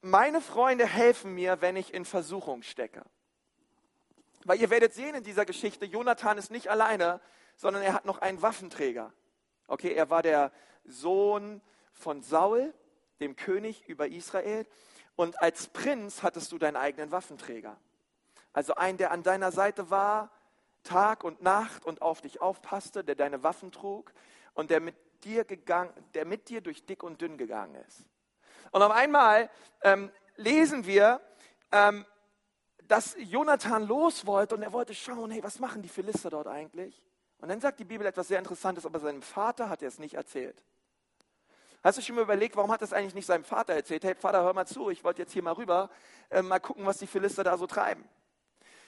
[0.00, 3.04] meine Freunde helfen mir, wenn ich in Versuchung stecke.
[4.44, 7.20] Weil ihr werdet sehen in dieser Geschichte, Jonathan ist nicht alleine,
[7.56, 9.12] sondern er hat noch einen Waffenträger.
[9.66, 10.52] Okay, er war der
[10.84, 11.60] Sohn
[11.92, 12.72] von Saul,
[13.20, 14.64] dem König über Israel.
[15.16, 17.76] Und als Prinz hattest du deinen eigenen Waffenträger.
[18.52, 20.30] Also einen, der an deiner Seite war,
[20.84, 24.12] Tag und Nacht und auf dich aufpasste, der deine Waffen trug
[24.54, 28.04] und der mit dir gegangen, der mit dir durch dick und dünn gegangen ist.
[28.70, 29.50] Und auf einmal
[29.82, 31.20] ähm, lesen wir,
[31.72, 32.04] ähm,
[32.86, 37.02] dass Jonathan los wollte und er wollte schauen, hey, was machen die Philister dort eigentlich?
[37.38, 40.14] Und dann sagt die Bibel etwas sehr Interessantes, aber seinem Vater hat er es nicht
[40.14, 40.64] erzählt.
[41.84, 44.02] Hast du schon mal überlegt, warum hat das eigentlich nicht seinem Vater erzählt?
[44.02, 45.90] Hey, Vater, hör mal zu, ich wollte jetzt hier mal rüber,
[46.30, 48.08] äh, mal gucken, was die Philister da so treiben.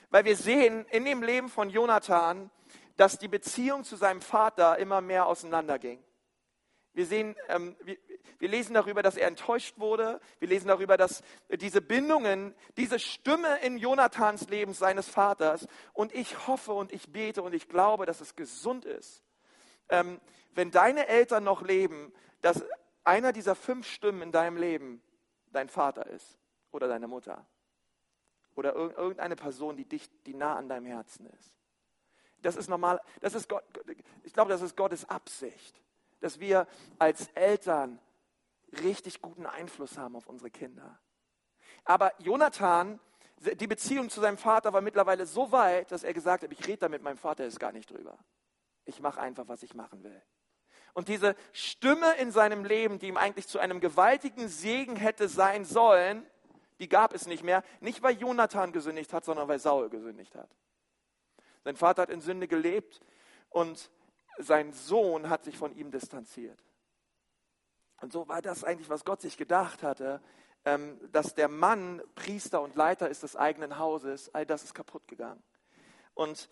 [0.09, 2.51] Weil wir sehen in dem Leben von Jonathan,
[2.97, 6.03] dass die Beziehung zu seinem Vater immer mehr auseinanderging.
[6.93, 7.97] Wir sehen, ähm, wir,
[8.39, 10.19] wir lesen darüber, dass er enttäuscht wurde.
[10.39, 16.47] Wir lesen darüber, dass diese Bindungen, diese Stimme in Jonathans Leben seines Vaters, und ich
[16.47, 19.23] hoffe und ich bete und ich glaube, dass es gesund ist,
[19.89, 20.19] ähm,
[20.53, 22.63] wenn deine Eltern noch leben, dass
[23.03, 25.01] einer dieser fünf Stimmen in deinem Leben
[25.51, 26.37] dein Vater ist
[26.71, 27.45] oder deine Mutter
[28.55, 31.53] oder irgendeine Person, die dich, die nah an deinem Herzen ist.
[32.41, 33.63] Das ist normal, das ist Gott,
[34.23, 35.81] ich glaube, das ist Gottes Absicht,
[36.21, 37.99] dass wir als Eltern
[38.83, 40.99] richtig guten Einfluss haben auf unsere Kinder.
[41.83, 42.99] Aber Jonathan,
[43.37, 46.77] die Beziehung zu seinem Vater war mittlerweile so weit, dass er gesagt hat, ich rede
[46.77, 48.17] da mit meinem Vater ist gar nicht drüber.
[48.85, 50.21] Ich mache einfach, was ich machen will.
[50.93, 55.65] Und diese Stimme in seinem Leben, die ihm eigentlich zu einem gewaltigen Segen hätte sein
[55.65, 56.25] sollen,
[56.79, 57.63] die gab es nicht mehr.
[57.79, 60.49] Nicht weil Jonathan gesündigt hat, sondern weil Saul gesündigt hat.
[61.63, 63.01] Sein Vater hat in Sünde gelebt
[63.49, 63.91] und
[64.43, 66.63] sein Sohn hat sich von ihm distanziert.
[68.01, 70.21] Und so war das eigentlich, was Gott sich gedacht hatte,
[70.65, 74.33] ähm, dass der Mann Priester und Leiter ist des eigenen Hauses.
[74.33, 75.41] All das ist kaputt gegangen.
[76.13, 76.49] Und,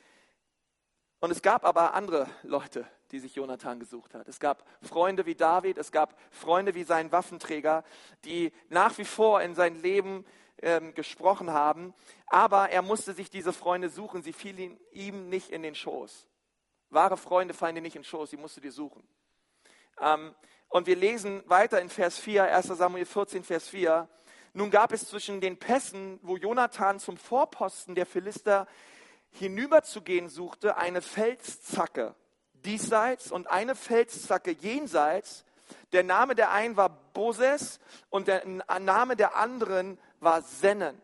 [1.20, 4.28] und es gab aber andere Leute, die sich Jonathan gesucht hat.
[4.28, 7.84] Es gab Freunde wie David, es gab Freunde wie sein Waffenträger,
[8.26, 10.26] die nach wie vor in sein Leben
[10.62, 11.94] ähm, gesprochen haben.
[12.28, 14.22] Aber er musste sich diese Freunde suchen.
[14.22, 16.29] Sie fielen ihm nicht in den Schoß.
[16.90, 19.08] Wahre Freunde fallen dir nicht in den Schoß, sie musst du dir suchen.
[20.02, 20.34] Ähm,
[20.70, 24.08] und wir lesen weiter in Vers 4, 1 Samuel 14, Vers 4.
[24.54, 28.68] Nun gab es zwischen den Pässen, wo Jonathan zum Vorposten der Philister
[29.32, 32.16] hinüberzugehen suchte, eine Felszacke
[32.54, 35.46] diesseits und eine Felszacke jenseits.
[35.92, 38.44] Der Name der einen war Boses und der
[38.80, 41.00] Name der anderen war Sennen.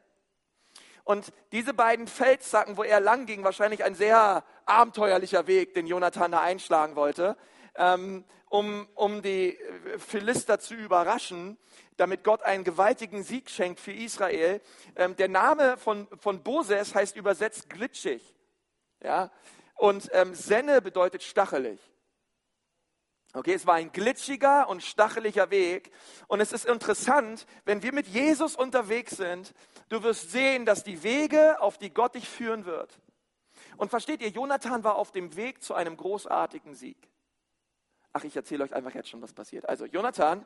[1.05, 6.31] Und diese beiden Felszacken, wo er lang ging, wahrscheinlich ein sehr abenteuerlicher Weg, den Jonathan
[6.31, 7.37] da einschlagen wollte,
[7.75, 9.57] ähm, um, um die
[9.99, 11.57] Philister zu überraschen,
[11.97, 14.61] damit Gott einen gewaltigen Sieg schenkt für Israel.
[14.95, 18.35] Ähm, der Name von, von Boses heißt übersetzt glitschig.
[19.03, 19.31] Ja?
[19.75, 21.79] Und ähm, Senne bedeutet stachelig.
[23.35, 25.91] Okay, es war ein glitschiger und stacheliger Weg.
[26.27, 29.53] Und es ist interessant, wenn wir mit Jesus unterwegs sind,
[29.89, 32.97] du wirst sehen, dass die Wege, auf die Gott dich führen wird.
[33.75, 37.09] Und versteht ihr, Jonathan war auf dem Weg zu einem großartigen Sieg.
[38.13, 39.67] Ach, ich erzähle euch einfach jetzt schon, was passiert.
[39.67, 40.45] Also, Jonathan,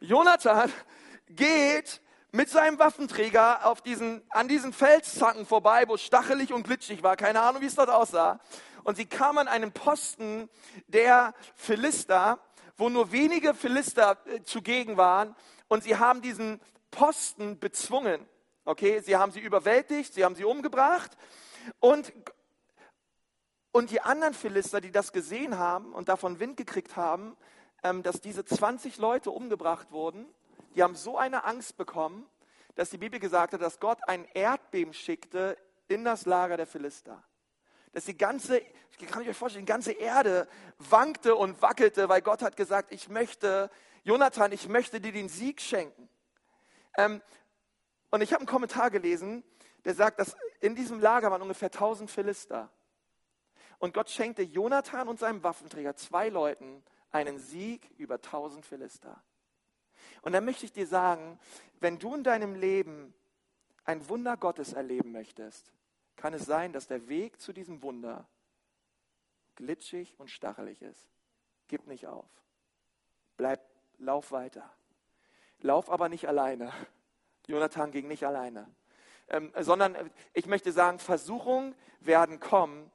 [0.00, 0.70] Jonathan
[1.26, 2.02] geht
[2.32, 7.16] mit seinem Waffenträger auf diesen, an diesen Felszacken vorbei, wo es stachelig und glitschig war.
[7.16, 8.40] Keine Ahnung, wie es dort aussah.
[8.84, 10.48] Und sie kamen an einen Posten
[10.86, 12.38] der Philister,
[12.76, 15.34] wo nur wenige Philister äh, zugegen waren.
[15.68, 18.26] Und sie haben diesen Posten bezwungen.
[18.64, 21.16] Okay, sie haben sie überwältigt, sie haben sie umgebracht.
[21.78, 22.12] Und
[23.72, 27.36] und die anderen Philister, die das gesehen haben und davon Wind gekriegt haben,
[27.84, 30.26] ähm, dass diese 20 Leute umgebracht wurden,
[30.74, 32.28] die haben so eine Angst bekommen,
[32.74, 35.56] dass die Bibel gesagt hat, dass Gott ein Erdbeben schickte
[35.88, 37.22] in das Lager der Philister.
[37.92, 42.42] Dass die ganze, ich kann euch vorstellen, die ganze Erde wankte und wackelte, weil Gott
[42.42, 43.70] hat gesagt, ich möchte,
[44.04, 46.08] Jonathan, ich möchte dir den Sieg schenken.
[46.96, 47.20] Ähm,
[48.10, 49.44] und ich habe einen Kommentar gelesen,
[49.84, 52.70] der sagt, dass in diesem Lager waren ungefähr 1000 Philister.
[53.78, 59.22] Und Gott schenkte Jonathan und seinem Waffenträger, zwei Leuten, einen Sieg über tausend Philister.
[60.22, 61.38] Und dann möchte ich dir sagen,
[61.80, 63.14] wenn du in deinem Leben
[63.84, 65.72] ein Wunder Gottes erleben möchtest,
[66.16, 68.26] kann es sein, dass der Weg zu diesem Wunder
[69.56, 71.08] glitschig und stachelig ist.
[71.68, 72.28] Gib nicht auf.
[73.36, 73.60] Bleib,
[73.98, 74.70] lauf weiter.
[75.60, 76.72] Lauf aber nicht alleine.
[77.46, 78.68] Jonathan ging nicht alleine.
[79.28, 82.90] Ähm, sondern ich möchte sagen, Versuchungen werden kommen,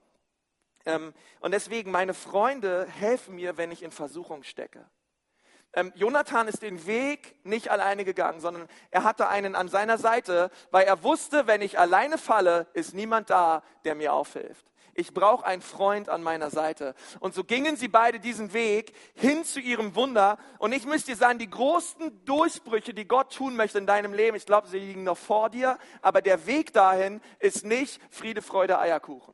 [0.85, 4.85] ähm, und deswegen, meine Freunde helfen mir, wenn ich in Versuchung stecke.
[5.75, 10.49] Ähm, Jonathan ist den Weg nicht alleine gegangen, sondern er hatte einen an seiner Seite,
[10.71, 14.65] weil er wusste, wenn ich alleine falle, ist niemand da, der mir aufhilft.
[14.97, 16.95] Ich brauche einen Freund an meiner Seite.
[17.19, 20.38] Und so gingen sie beide diesen Weg hin zu ihrem Wunder.
[20.57, 24.38] Und ich müsste dir sagen, die großen Durchbrüche, die Gott tun möchte in deinem Leben,
[24.38, 25.77] ich glaube, sie liegen noch vor dir.
[26.01, 29.33] Aber der Weg dahin ist nicht Friede, Freude, Eierkuchen.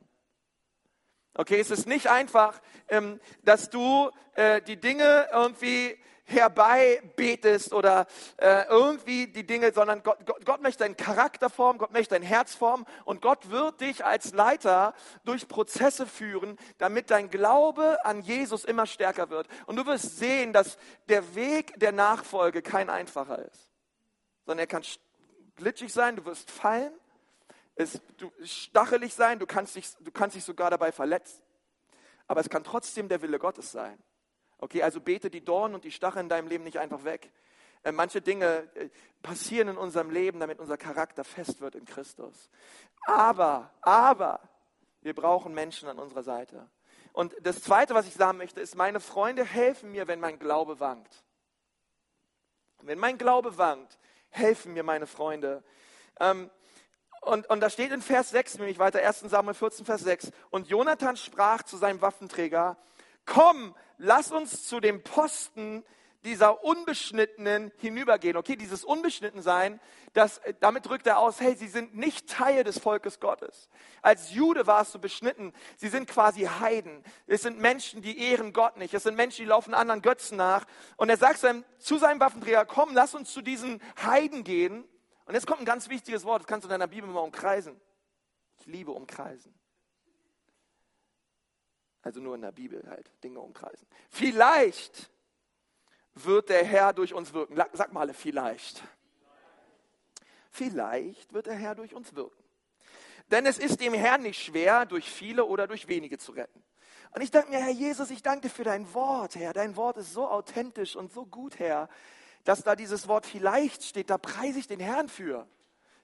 [1.34, 5.96] Okay, es ist nicht einfach, ähm, dass du äh, die Dinge irgendwie
[6.32, 8.06] herbeibetest oder
[8.38, 12.22] äh, irgendwie die Dinge, sondern Gott, Gott, Gott möchte deinen Charakter formen, Gott möchte dein
[12.22, 18.22] Herz formen und Gott wird dich als Leiter durch Prozesse führen, damit dein Glaube an
[18.22, 19.46] Jesus immer stärker wird.
[19.66, 23.70] Und du wirst sehen, dass der Weg der Nachfolge kein einfacher ist,
[24.44, 24.82] sondern er kann
[25.56, 26.92] glitschig sein, du wirst fallen,
[27.74, 31.42] es, du, stachelig sein, du kannst, dich, du kannst dich sogar dabei verletzen.
[32.26, 33.98] Aber es kann trotzdem der Wille Gottes sein.
[34.62, 37.32] Okay, also bete die Dornen und die Stacheln in deinem Leben nicht einfach weg.
[37.82, 42.48] Äh, manche Dinge äh, passieren in unserem Leben, damit unser Charakter fest wird in Christus.
[43.04, 44.38] Aber, aber,
[45.00, 46.68] wir brauchen Menschen an unserer Seite.
[47.12, 50.78] Und das Zweite, was ich sagen möchte, ist, meine Freunde helfen mir, wenn mein Glaube
[50.78, 51.24] wankt.
[52.82, 53.98] Wenn mein Glaube wankt,
[54.30, 55.64] helfen mir meine Freunde.
[56.20, 56.52] Ähm,
[57.22, 60.30] und, und da steht in Vers 6, nämlich weiter, 1 Samuel 14, Vers 6.
[60.50, 62.76] Und Jonathan sprach zu seinem Waffenträger,
[63.24, 65.84] komm, lass uns zu dem Posten
[66.24, 68.36] dieser Unbeschnittenen hinübergehen.
[68.36, 69.80] Okay, dieses Unbeschnittensein,
[70.12, 73.68] das, damit drückt er aus, hey, sie sind nicht Teil des Volkes Gottes.
[74.02, 75.52] Als Jude warst du beschnitten.
[75.76, 77.02] Sie sind quasi Heiden.
[77.26, 78.94] Es sind Menschen, die ehren Gott nicht.
[78.94, 80.64] Es sind Menschen, die laufen anderen Götzen nach.
[80.96, 84.84] Und er sagt seinem, zu seinem Waffenträger, komm, lass uns zu diesen Heiden gehen.
[85.24, 87.80] Und jetzt kommt ein ganz wichtiges Wort, das kannst du in deiner Bibel mal umkreisen.
[88.60, 89.52] Ich liebe umkreisen.
[92.02, 93.86] Also nur in der Bibel halt Dinge umkreisen.
[94.10, 95.10] Vielleicht
[96.14, 97.60] wird der Herr durch uns wirken.
[97.72, 98.82] Sag mal alle, vielleicht.
[100.50, 102.42] Vielleicht wird der Herr durch uns wirken.
[103.30, 106.62] Denn es ist dem Herrn nicht schwer, durch viele oder durch wenige zu retten.
[107.14, 109.52] Und ich danke mir, Herr Jesus, ich danke dir für dein Wort, Herr.
[109.52, 111.88] Dein Wort ist so authentisch und so gut, Herr,
[112.44, 114.10] dass da dieses Wort vielleicht steht.
[114.10, 115.46] Da preise ich den Herrn für.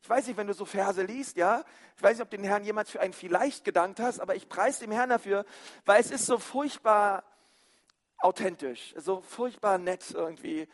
[0.02, 1.64] Ich weiß nicht, wenn du so Verse liest, ja,
[1.96, 4.48] ich weiß nicht, ob du den Herrn jemals für ein vielleicht gedankt hast, aber ich
[4.48, 5.44] preise dem Herrn dafür,
[5.84, 7.24] weil es ist so furchtbar
[8.18, 10.68] authentisch, so furchtbar nett irgendwie.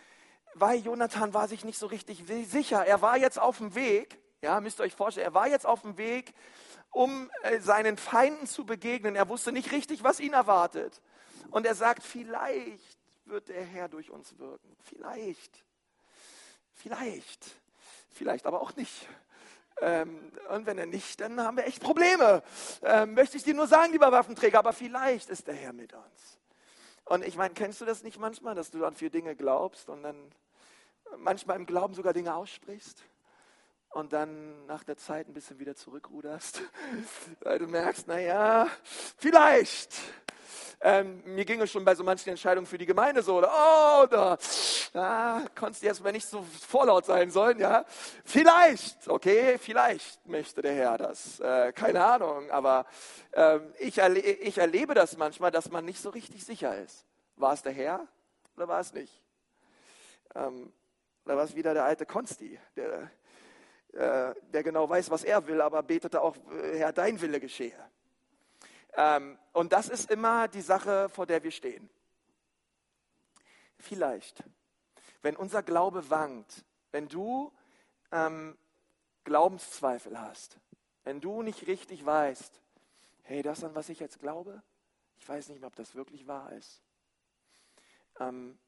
[0.55, 2.87] Weil Jonathan war sich nicht so richtig sicher.
[2.87, 5.83] Er war jetzt auf dem Weg, ja, müsst ihr euch vorstellen, er war jetzt auf
[5.83, 6.35] dem Weg,
[6.91, 9.17] um äh, seinen Feinden zu begegnen.
[9.17, 11.03] Er wusste nicht richtig, was ihn erwartet.
[11.51, 14.77] Und er sagt, vielleicht wird der Herr durch uns wirken.
[14.83, 15.65] Vielleicht.
[16.73, 17.57] Vielleicht
[18.15, 19.09] vielleicht aber auch nicht.
[19.81, 22.43] Ähm, und wenn er nicht, dann haben wir echt Probleme.
[22.83, 26.41] Ähm, möchte ich dir nur sagen, lieber Waffenträger, aber vielleicht ist der Herr mit uns.
[27.05, 30.03] Und ich meine, kennst du das nicht manchmal, dass du an vier Dinge glaubst und
[30.03, 30.33] dann
[31.19, 33.03] manchmal im Glauben sogar Dinge aussprichst
[33.91, 36.63] und dann nach der Zeit ein bisschen wieder zurückruderst,
[37.41, 38.69] weil du merkst, naja,
[39.17, 39.95] vielleicht.
[40.81, 44.07] Ähm, mir ging es schon bei so manchen Entscheidungen für die Gemeinde so, oder, oh,
[44.07, 44.39] da,
[44.95, 47.85] ah, konntest du erstmal nicht so vorlaut sein sollen, ja.
[48.25, 52.87] Vielleicht, okay, vielleicht möchte der Herr das, äh, keine Ahnung, aber
[53.33, 57.05] ähm, ich, erle ich erlebe das manchmal, dass man nicht so richtig sicher ist.
[57.37, 58.07] War es der Herr
[58.57, 59.23] oder war es nicht?
[60.35, 60.73] Ähm,
[61.25, 63.11] oder war es wieder der alte Konsti, der,
[63.93, 67.79] äh, der genau weiß, was er will, aber betete auch, äh, Herr, dein Wille geschehe.
[68.97, 71.89] Ähm, und das ist immer die Sache, vor der wir stehen.
[73.79, 74.43] Vielleicht,
[75.23, 77.53] wenn unser Glaube wankt, wenn du
[78.13, 78.57] ähm,
[79.25, 80.59] Glaubenszweifel hast,
[81.03, 82.61] wenn du nicht richtig weißt,
[83.23, 84.63] hey, das an was ich jetzt glaube,
[85.17, 86.83] ich weiß nicht mehr, ob das wirklich wahr ist.
[88.21, 88.59] Ähm,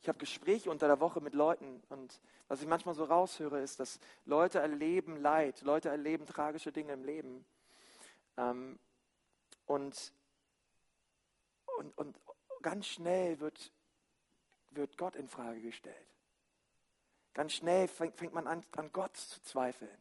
[0.00, 3.80] ich habe Gespräche unter der Woche mit Leuten und was ich manchmal so raushöre, ist,
[3.80, 7.44] dass Leute erleben Leid, Leute erleben tragische Dinge im Leben.
[8.36, 8.78] Ähm,
[9.66, 10.12] und,
[11.76, 12.18] und, und
[12.62, 13.72] ganz schnell wird,
[14.70, 16.06] wird Gott in Frage gestellt.
[17.34, 19.98] Ganz schnell fängt, fängt man an, an Gott zu zweifeln.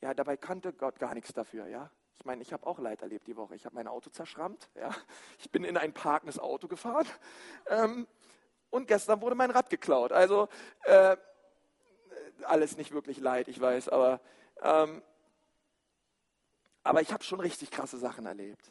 [0.00, 1.90] Ja, dabei kannte Gott gar nichts dafür, ja.
[2.16, 3.56] Ich meine, ich habe auch Leid erlebt die Woche.
[3.56, 4.94] Ich habe mein Auto zerschrammt, ja.
[5.38, 7.06] Ich bin in ein parkendes Auto gefahren.
[7.66, 8.06] Ähm,
[8.70, 10.12] und gestern wurde mein Rad geklaut.
[10.12, 10.48] Also
[10.84, 11.16] äh,
[12.42, 14.20] alles nicht wirklich Leid, ich weiß, aber
[14.62, 15.02] ähm,
[16.84, 18.70] aber ich habe schon richtig krasse Sachen erlebt.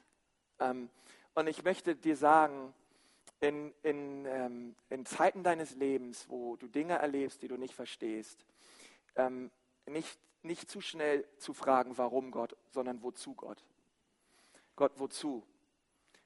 [0.59, 0.89] Ähm,
[1.33, 2.73] und ich möchte dir sagen,
[3.41, 8.45] in, in, ähm, in, Zeiten deines Lebens, wo du Dinge erlebst, die du nicht verstehst,
[9.15, 9.51] ähm,
[9.85, 13.61] nicht, nicht zu schnell zu fragen, warum Gott, sondern wozu Gott.
[14.75, 15.43] Gott, wozu?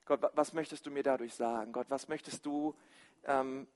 [0.05, 1.71] Gott, was möchtest du mir dadurch sagen?
[1.71, 2.75] Gott, was möchtest du
[3.25, 3.67] ähm,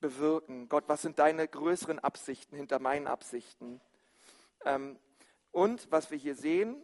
[0.00, 0.68] bewirken?
[0.68, 3.80] Gott, was sind deine größeren Absichten hinter meinen Absichten?
[4.64, 4.98] Ähm,
[5.52, 6.82] und was wir hier sehen,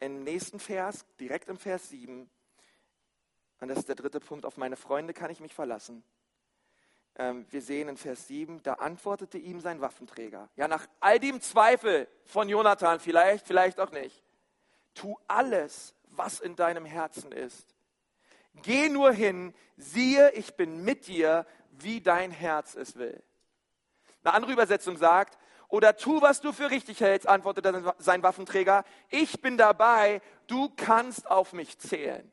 [0.00, 2.28] im nächsten Vers, direkt im Vers 7,
[3.60, 6.04] und das ist der dritte Punkt, auf meine Freunde kann ich mich verlassen.
[7.16, 10.48] Ähm, wir sehen in Vers 7, da antwortete ihm sein Waffenträger.
[10.54, 14.22] Ja, nach all dem Zweifel von Jonathan, vielleicht, vielleicht auch nicht.
[14.94, 17.74] Tu alles, was in deinem Herzen ist.
[18.62, 23.22] Geh nur hin, siehe, ich bin mit dir, wie dein Herz es will.
[24.22, 25.38] Eine andere Übersetzung sagt,
[25.68, 28.84] oder tu, was du für richtig hältst, antwortete sein Waffenträger.
[29.10, 32.30] Ich bin dabei, du kannst auf mich zählen.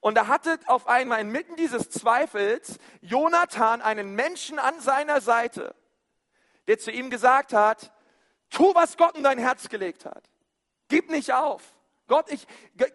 [0.00, 5.74] Und da hatte auf einmal inmitten dieses Zweifels Jonathan einen Menschen an seiner Seite,
[6.68, 7.92] der zu ihm gesagt hat,
[8.50, 10.30] tu, was Gott in dein Herz gelegt hat.
[10.88, 11.62] Gib nicht auf.
[12.06, 12.46] Gott, ich,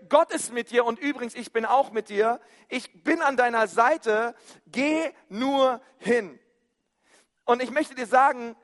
[0.08, 2.40] Gott ist mit dir und übrigens, ich bin auch mit dir.
[2.70, 4.34] Ich bin an deiner Seite.
[4.68, 6.40] Geh nur hin.
[7.44, 8.56] Und ich möchte dir sagen,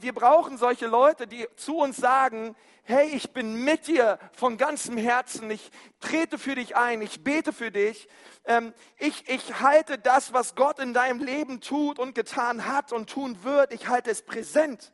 [0.00, 2.54] wir brauchen solche Leute, die zu uns sagen,
[2.84, 5.70] hey, ich bin mit dir von ganzem Herzen, ich
[6.00, 8.08] trete für dich ein, ich bete für dich,
[8.44, 13.08] ähm, ich, ich halte das, was Gott in deinem Leben tut und getan hat und
[13.08, 14.92] tun wird, ich halte es präsent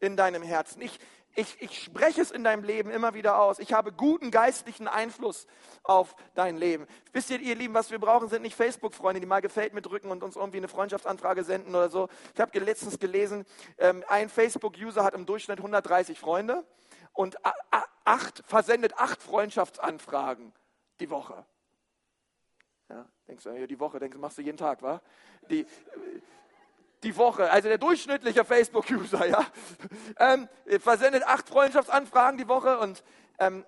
[0.00, 0.80] in deinem Herzen.
[0.80, 0.98] Ich,
[1.34, 3.58] ich, ich spreche es in deinem Leben immer wieder aus.
[3.58, 5.46] Ich habe guten geistlichen Einfluss
[5.82, 6.86] auf dein Leben.
[7.12, 10.10] Wisst ihr, ihr Lieben, was wir brauchen, sind nicht Facebook-Freunde, die mal gefällt mit drücken
[10.10, 12.08] und uns irgendwie eine Freundschaftsanfrage senden oder so.
[12.34, 13.46] Ich habe letztens gelesen,
[13.78, 16.64] ähm, ein Facebook-User hat im Durchschnitt 130 Freunde
[17.12, 17.36] und
[18.04, 20.52] acht, versendet acht Freundschaftsanfragen
[21.00, 21.44] die Woche.
[22.88, 25.00] Ja, denkst du, die Woche, denkst du, machst du jeden Tag, wa?
[25.50, 25.66] Die,
[27.02, 29.44] die Woche, also der durchschnittliche Facebook-User, ja,
[30.18, 30.48] ähm,
[30.78, 33.02] versendet acht Freundschaftsanfragen die Woche und
[33.38, 33.64] ähm,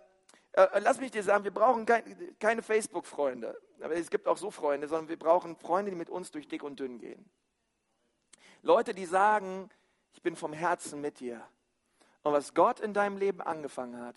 [0.52, 2.04] äh, lass mich dir sagen, wir brauchen kein,
[2.38, 6.30] keine Facebook-Freunde, aber es gibt auch so Freunde, sondern wir brauchen Freunde, die mit uns
[6.30, 7.28] durch dick und dünn gehen.
[8.62, 9.68] Leute, die sagen,
[10.12, 11.42] ich bin vom Herzen mit dir.
[12.22, 14.16] Und was Gott in deinem Leben angefangen hat,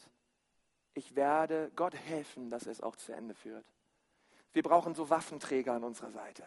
[0.94, 3.66] ich werde Gott helfen, dass es auch zu Ende führt.
[4.54, 6.44] Wir brauchen so Waffenträger an unserer Seite.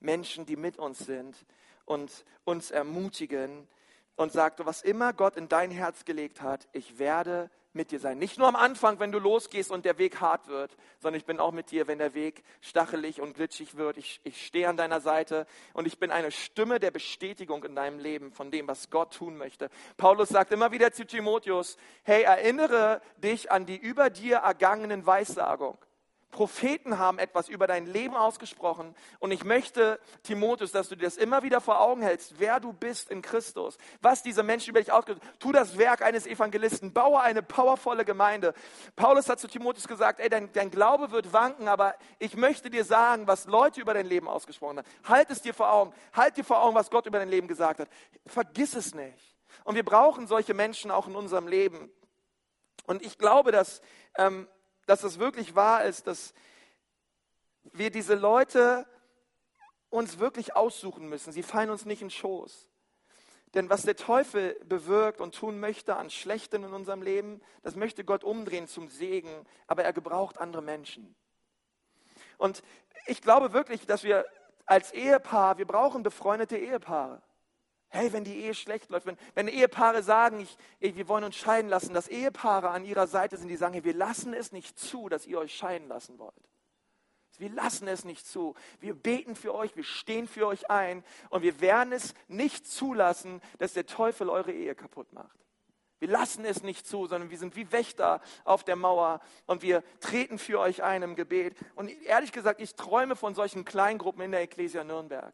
[0.00, 1.46] Menschen, die mit uns sind
[1.84, 3.68] und uns ermutigen
[4.16, 8.18] und sagt, was immer Gott in dein Herz gelegt hat, ich werde mit dir sein.
[8.18, 11.40] Nicht nur am Anfang, wenn du losgehst und der Weg hart wird, sondern ich bin
[11.40, 13.98] auch mit dir, wenn der Weg stachelig und glitschig wird.
[13.98, 17.98] Ich, ich stehe an deiner Seite und ich bin eine Stimme der Bestätigung in deinem
[17.98, 19.70] Leben von dem, was Gott tun möchte.
[19.96, 25.76] Paulus sagt immer wieder zu Timotheus, hey, erinnere dich an die über dir ergangenen Weissagung.
[26.34, 28.96] Propheten haben etwas über dein Leben ausgesprochen.
[29.20, 32.72] Und ich möchte, Timotheus, dass du dir das immer wieder vor Augen hältst, wer du
[32.72, 35.38] bist in Christus, was diese Menschen über dich ausgesprochen haben.
[35.38, 38.52] Tu das Werk eines Evangelisten, baue eine powervolle Gemeinde.
[38.96, 42.84] Paulus hat zu Timotheus gesagt, ey, dein, dein Glaube wird wanken, aber ich möchte dir
[42.84, 44.88] sagen, was Leute über dein Leben ausgesprochen haben.
[45.04, 45.94] Halt es dir vor Augen.
[46.12, 47.88] Halt dir vor Augen, was Gott über dein Leben gesagt hat.
[48.26, 49.36] Vergiss es nicht.
[49.62, 51.92] Und wir brauchen solche Menschen auch in unserem Leben.
[52.86, 53.80] Und ich glaube, dass
[54.16, 54.48] ähm,
[54.86, 56.34] dass es wirklich wahr ist, dass
[57.72, 58.86] wir diese Leute
[59.90, 61.32] uns wirklich aussuchen müssen.
[61.32, 62.68] Sie fallen uns nicht in Schoß.
[63.54, 68.04] Denn was der Teufel bewirkt und tun möchte an Schlechtem in unserem Leben, das möchte
[68.04, 71.14] Gott umdrehen zum Segen, aber er gebraucht andere Menschen.
[72.36, 72.64] Und
[73.06, 74.26] ich glaube wirklich, dass wir
[74.66, 77.22] als Ehepaar, wir brauchen befreundete Ehepaare.
[77.94, 81.36] Hey, wenn die Ehe schlecht läuft, wenn, wenn Ehepaare sagen, ich, ey, wir wollen uns
[81.36, 84.76] scheiden lassen, dass Ehepaare an ihrer Seite sind, die sagen, hey, wir lassen es nicht
[84.76, 86.34] zu, dass ihr euch scheiden lassen wollt.
[87.38, 88.56] Wir lassen es nicht zu.
[88.80, 93.40] Wir beten für euch, wir stehen für euch ein und wir werden es nicht zulassen,
[93.58, 95.38] dass der Teufel eure Ehe kaputt macht.
[96.00, 99.84] Wir lassen es nicht zu, sondern wir sind wie Wächter auf der Mauer und wir
[100.00, 101.56] treten für euch ein im Gebet.
[101.76, 105.32] Und ehrlich gesagt, ich träume von solchen Kleingruppen in der Ecclesia Nürnberg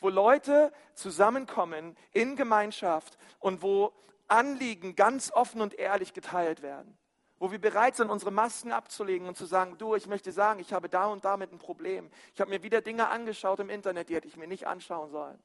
[0.00, 3.92] wo Leute zusammenkommen in Gemeinschaft und wo
[4.28, 6.96] Anliegen ganz offen und ehrlich geteilt werden.
[7.38, 10.72] Wo wir bereit sind, unsere Masken abzulegen und zu sagen, du, ich möchte sagen, ich
[10.72, 12.10] habe da und damit ein Problem.
[12.34, 15.38] Ich habe mir wieder Dinge angeschaut im Internet, die hätte ich mir nicht anschauen sollen.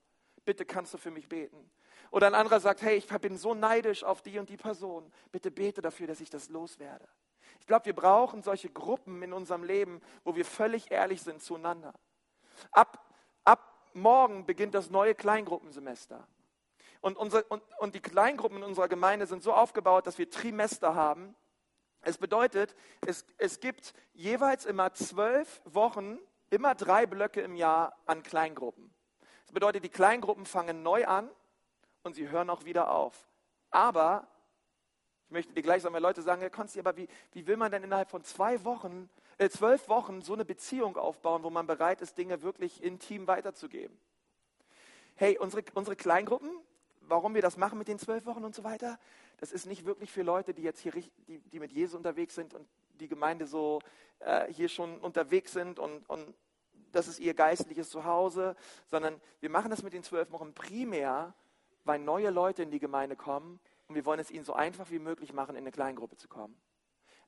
[0.43, 1.69] Bitte kannst du für mich beten.
[2.09, 5.11] Oder ein anderer sagt, hey, ich bin so neidisch auf die und die Person.
[5.31, 7.07] Bitte bete dafür, dass ich das loswerde.
[7.59, 11.93] Ich glaube, wir brauchen solche Gruppen in unserem Leben, wo wir völlig ehrlich sind zueinander.
[12.71, 13.03] Ab,
[13.95, 16.27] morgen beginnt das neue Kleingruppensemester.
[17.01, 20.95] Und, unsere, und, und die Kleingruppen in unserer Gemeinde sind so aufgebaut, dass wir Trimester
[20.95, 21.35] haben.
[22.01, 22.75] Es bedeutet,
[23.05, 26.17] es, es gibt jeweils immer zwölf Wochen,
[26.49, 28.93] immer drei Blöcke im Jahr an Kleingruppen.
[29.45, 31.29] Das bedeutet, die Kleingruppen fangen neu an
[32.03, 33.27] und sie hören auch wieder auf.
[33.69, 34.27] Aber,
[35.33, 38.09] möchte dir gleich sagen, Leute sagen, ja, Konsti, aber wie, wie will man denn innerhalb
[38.09, 42.41] von zwei Wochen äh, zwölf Wochen so eine Beziehung aufbauen, wo man bereit ist, Dinge
[42.41, 43.97] wirklich intim weiterzugeben.
[45.15, 46.49] Hey, unsere, unsere Kleingruppen,
[47.01, 48.99] warum wir das machen mit den zwölf Wochen und so weiter,
[49.37, 52.53] das ist nicht wirklich für Leute, die jetzt hier die, die mit Jesus unterwegs sind
[52.53, 52.67] und
[52.99, 53.79] die Gemeinde so
[54.19, 56.33] äh, hier schon unterwegs sind und, und
[56.91, 58.55] das ist ihr geistliches Zuhause,
[58.85, 61.33] sondern wir machen das mit den zwölf Wochen primär,
[61.83, 63.59] weil neue Leute in die Gemeinde kommen
[63.93, 66.59] und wir wollen es ihnen so einfach wie möglich machen, in eine Kleingruppe zu kommen.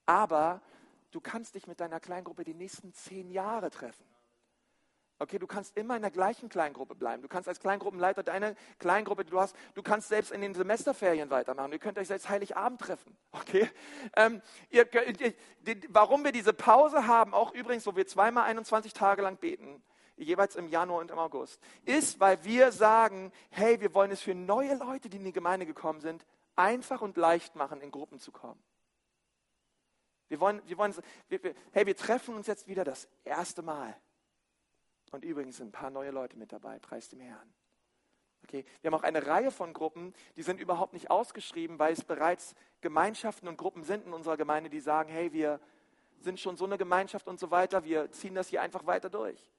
[0.07, 0.63] Aber
[1.11, 4.03] du kannst dich mit deiner Kleingruppe die nächsten zehn Jahre treffen.
[5.19, 7.21] Okay, du kannst immer in der gleichen Kleingruppe bleiben.
[7.21, 11.29] Du kannst als Kleingruppenleiter deine Kleingruppe, die du hast, du kannst selbst in den Semesterferien
[11.29, 11.71] weitermachen.
[11.71, 13.15] Ihr könnt euch selbst Heiligabend treffen.
[13.31, 13.69] Okay?
[14.15, 14.41] Ähm,
[14.71, 15.33] ihr, ihr,
[15.89, 19.83] warum wir diese Pause haben, auch übrigens, wo wir zweimal 21 Tage lang beten,
[20.17, 24.35] jeweils im Januar und im August, ist, weil wir sagen, hey, wir wollen es für
[24.35, 26.25] neue Leute, die in die Gemeinde gekommen sind,
[26.55, 28.61] einfach und leicht machen, in Gruppen zu kommen.
[30.27, 30.93] Wir wollen, wir wollen,
[31.27, 33.95] wir, wir, hey, wir treffen uns jetzt wieder das erste Mal.
[35.11, 37.53] Und übrigens sind ein paar neue Leute mit dabei, preis dem Herrn.
[38.43, 42.03] Okay, wir haben auch eine Reihe von Gruppen, die sind überhaupt nicht ausgeschrieben, weil es
[42.03, 45.59] bereits Gemeinschaften und Gruppen sind in unserer Gemeinde, die sagen, hey, wir
[46.19, 49.51] sind schon so eine Gemeinschaft und so weiter, wir ziehen das hier einfach weiter durch.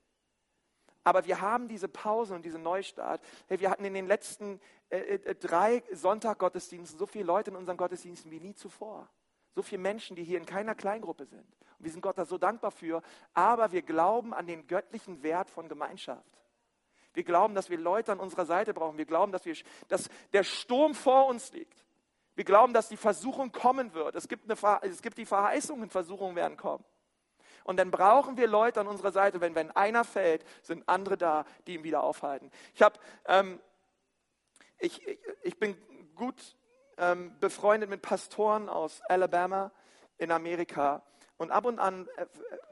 [1.07, 3.21] Aber wir haben diese Pause und diesen Neustart.
[3.47, 7.77] Hey, wir hatten in den letzten äh, äh, drei Sonntaggottesdiensten so viele Leute in unseren
[7.77, 9.09] Gottesdiensten wie nie zuvor.
[9.55, 11.47] So viele Menschen, die hier in keiner Kleingruppe sind.
[11.79, 13.03] Und wir sind Gott da so dankbar für.
[13.35, 16.27] Aber wir glauben an den göttlichen Wert von Gemeinschaft.
[17.15, 18.99] Wir glauben, dass wir Leute an unserer Seite brauchen.
[18.99, 19.55] Wir glauben, dass, wir,
[19.87, 21.85] dass der Sturm vor uns liegt.
[22.35, 24.17] Wir glauben, dass die Versuchung kommen wird.
[24.17, 26.85] Es gibt, eine, es gibt die Verheißungen, Versuchungen werden kommen.
[27.67, 29.41] Und dann brauchen wir Leute an unserer Seite.
[29.41, 32.53] Wenn, wenn einer fällt, sind andere da, die ihn wieder aufhalten.
[32.75, 33.59] Ich, hab, ähm,
[34.79, 35.05] ich,
[35.43, 35.77] ich bin
[36.15, 36.57] gut
[36.97, 39.73] ähm, befreundet mit Pastoren aus Alabama
[40.17, 41.03] in Amerika.
[41.39, 42.27] Und ab und an äh,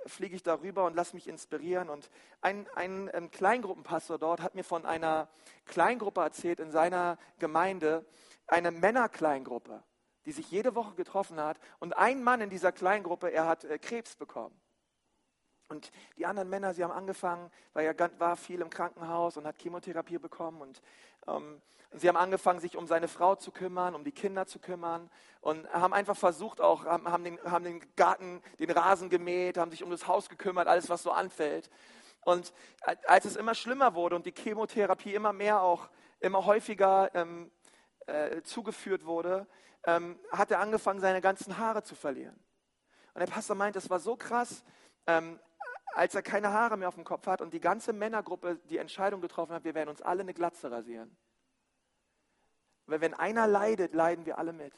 [0.07, 1.91] fliege ich darüber und lasse mich inspirieren.
[1.91, 2.09] Und
[2.41, 5.29] ein, ein, ein Kleingruppenpastor dort hat mir von einer
[5.65, 8.07] Kleingruppe erzählt in seiner Gemeinde,
[8.47, 9.83] eine Männerkleingruppe,
[10.25, 11.59] die sich jede Woche getroffen hat.
[11.81, 14.55] Und ein Mann in dieser Kleingruppe, er hat äh, Krebs bekommen.
[15.69, 19.61] Und die anderen Männer, sie haben angefangen, weil er war viel im Krankenhaus und hat
[19.61, 20.61] Chemotherapie bekommen.
[20.61, 20.83] Und
[21.27, 21.61] ähm,
[21.93, 25.11] sie haben angefangen, sich um seine Frau zu kümmern, um die Kinder zu kümmern.
[25.41, 29.83] Und haben einfach versucht, auch, haben, den, haben den Garten, den Rasen gemäht, haben sich
[29.83, 31.71] um das Haus gekümmert, alles, was so anfällt.
[32.25, 32.53] Und
[33.07, 35.89] als es immer schlimmer wurde und die Chemotherapie immer mehr auch,
[36.21, 37.51] immer häufiger ähm,
[38.07, 39.47] äh, zugeführt wurde,
[39.85, 42.39] ähm, hat er angefangen, seine ganzen Haare zu verlieren.
[43.13, 44.65] Und der Pastor meint, das war so krass,
[45.07, 45.39] ähm,
[45.95, 49.21] als er keine Haare mehr auf dem Kopf hat und die ganze Männergruppe die Entscheidung
[49.21, 51.17] getroffen hat, wir werden uns alle eine Glatze rasieren.
[52.87, 54.75] Weil wenn einer leidet, leiden wir alle mit.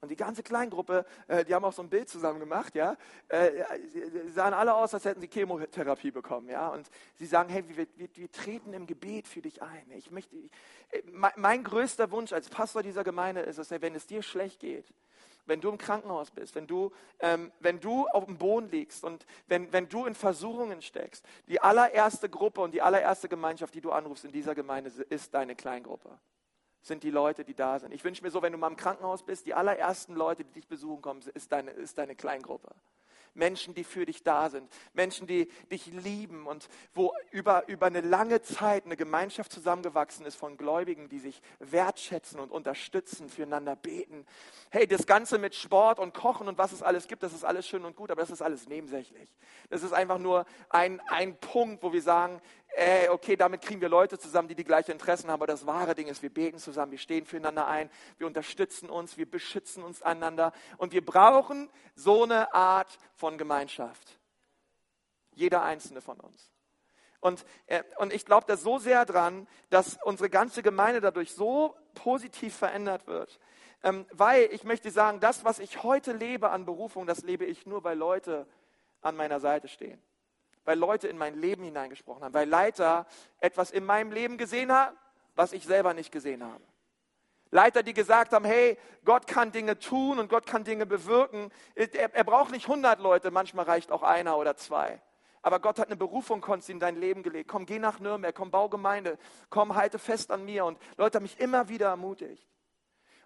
[0.00, 2.94] Und die ganze Kleingruppe, äh, die haben auch so ein Bild zusammen gemacht, ja.
[3.28, 6.68] Äh, sie sahen alle aus, als hätten sie Chemotherapie bekommen, ja.
[6.68, 9.90] Und sie sagen, hey, wir, wir, wir treten im Gebet für dich ein.
[9.92, 10.50] Ich möchte, äh,
[11.06, 14.92] mein, größter Wunsch als Pastor dieser Gemeinde ist, dass wenn es dir schlecht geht,
[15.46, 19.26] wenn du im Krankenhaus bist, wenn du, ähm, wenn du auf dem Boden liegst und
[19.46, 23.92] wenn, wenn du in Versuchungen steckst, die allererste Gruppe und die allererste Gemeinschaft, die du
[23.92, 26.18] anrufst in dieser Gemeinde, ist deine Kleingruppe.
[26.80, 27.92] Sind die Leute, die da sind.
[27.92, 30.68] Ich wünsche mir so, wenn du mal im Krankenhaus bist, die allerersten Leute, die dich
[30.68, 32.74] besuchen kommen, ist deine, ist deine Kleingruppe.
[33.34, 38.00] Menschen, die für dich da sind, Menschen, die dich lieben und wo über, über eine
[38.00, 44.26] lange Zeit eine Gemeinschaft zusammengewachsen ist von Gläubigen, die sich wertschätzen und unterstützen, füreinander beten.
[44.70, 47.66] Hey, das Ganze mit Sport und Kochen und was es alles gibt, das ist alles
[47.66, 49.34] schön und gut, aber das ist alles nebensächlich.
[49.70, 52.40] Das ist einfach nur ein, ein Punkt, wo wir sagen,
[52.76, 55.94] ey, okay, damit kriegen wir Leute zusammen, die die gleichen Interessen haben, aber das wahre
[55.94, 60.02] Ding ist, wir beten zusammen, wir stehen füreinander ein, wir unterstützen uns, wir beschützen uns
[60.02, 64.18] einander und wir brauchen so eine Art von Gemeinschaft.
[65.32, 66.50] Jeder einzelne von uns.
[67.20, 71.74] Und, äh, und ich glaube da so sehr dran, dass unsere ganze Gemeinde dadurch so
[71.94, 73.40] positiv verändert wird.
[73.82, 77.66] Ähm, weil ich möchte sagen, das, was ich heute lebe an Berufung, das lebe ich
[77.66, 78.46] nur, weil Leute
[79.00, 80.00] an meiner Seite stehen
[80.64, 83.06] weil Leute in mein Leben hineingesprochen haben, weil Leiter
[83.40, 84.96] etwas in meinem Leben gesehen haben,
[85.34, 86.62] was ich selber nicht gesehen habe.
[87.54, 91.52] Leiter, die gesagt haben, hey, Gott kann Dinge tun und Gott kann Dinge bewirken.
[91.76, 95.00] Er, er braucht nicht 100 Leute, manchmal reicht auch einer oder zwei.
[95.40, 97.48] Aber Gott hat eine Berufung Konsti in dein Leben gelegt.
[97.48, 99.18] Komm, geh nach Nürnberg, komm, bau Gemeinde,
[99.50, 100.64] komm, halte fest an mir.
[100.64, 102.44] Und Leute haben mich immer wieder ermutigt.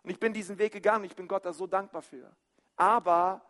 [0.03, 2.31] Und ich bin diesen Weg gegangen, ich bin Gott da so dankbar für.
[2.77, 3.41] Aber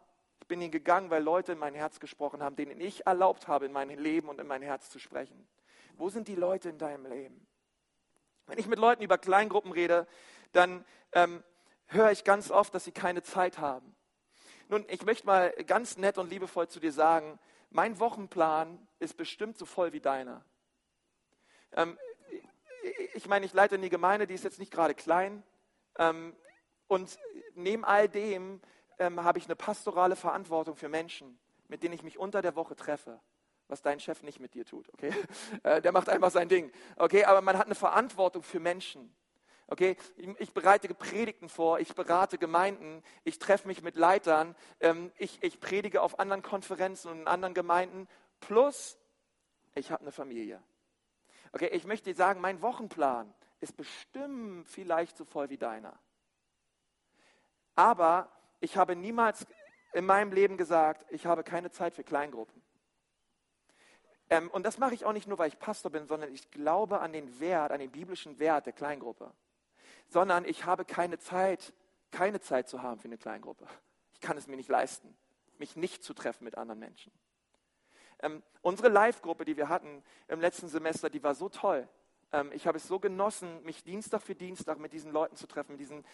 [0.41, 3.67] ich bin ihn gegangen, weil Leute in mein Herz gesprochen haben, denen ich erlaubt habe,
[3.67, 5.49] in mein Leben und in mein Herz zu sprechen.
[5.97, 7.49] Wo sind die Leute in deinem Leben?
[8.47, 10.07] Wenn ich mit Leuten über Kleingruppen rede,
[10.53, 11.43] dann ähm,
[11.87, 13.95] höre ich ganz oft, dass sie keine Zeit haben.
[14.69, 17.39] Nun, ich möchte mal ganz nett und liebevoll zu dir sagen,
[17.71, 20.45] mein Wochenplan ist bestimmt so voll wie deiner.
[21.73, 21.99] Ähm,
[23.15, 25.43] ich meine, ich leite in die Gemeinde, die ist jetzt nicht gerade klein.
[25.99, 26.35] Ähm,
[26.87, 27.19] und
[27.55, 28.61] neben all dem
[28.99, 31.39] ähm, habe ich eine pastorale Verantwortung für Menschen,
[31.69, 33.21] mit denen ich mich unter der Woche treffe.
[33.69, 35.13] Was dein Chef nicht mit dir tut, okay?
[35.63, 37.25] Äh, der macht einfach sein Ding, okay?
[37.25, 39.15] Aber man hat eine Verantwortung für Menschen.
[39.71, 39.99] Okay,
[40.39, 45.61] ich bereite Predigten vor, ich berate Gemeinden, ich treffe mich mit Leitern, ähm, ich, ich
[45.61, 48.09] predige auf anderen Konferenzen und in anderen Gemeinden,
[48.41, 48.97] plus
[49.75, 50.63] ich habe eine Familie.
[51.53, 55.99] Okay, ich möchte dir sagen, mein Wochenplan ist bestimmt vielleicht so voll wie deiner.
[57.75, 59.47] Aber ich habe niemals
[59.93, 62.63] in meinem Leben gesagt, ich habe keine Zeit für Kleingruppen.
[64.31, 67.01] Ähm, und das mache ich auch nicht nur, weil ich Pastor bin, sondern ich glaube
[67.01, 69.31] an den Wert, an den biblischen Wert der Kleingruppe
[70.09, 71.73] sondern ich habe keine Zeit,
[72.11, 73.67] keine Zeit zu haben für eine Kleingruppe.
[74.15, 75.17] Ich kann es mir nicht leisten,
[75.59, 77.13] mich nicht zu treffen mit anderen Menschen.
[78.21, 81.89] Ähm, unsere Live-Gruppe, die wir hatten im letzten Semester, die war so toll.
[82.33, 85.73] Ähm, ich habe es so genossen, mich Dienstag für Dienstag mit diesen Leuten zu treffen,
[85.73, 86.05] mit diesen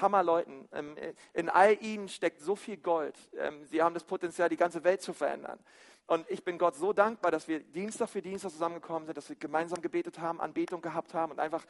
[0.00, 0.68] Hammerleuten.
[0.72, 0.96] Ähm,
[1.32, 3.16] in all ihnen steckt so viel Gold.
[3.38, 5.58] Ähm, sie haben das Potenzial, die ganze Welt zu verändern.
[6.06, 9.36] Und ich bin Gott so dankbar, dass wir Dienstag für Dienstag zusammengekommen sind, dass wir
[9.36, 11.64] gemeinsam gebetet haben, Anbetung gehabt haben und einfach,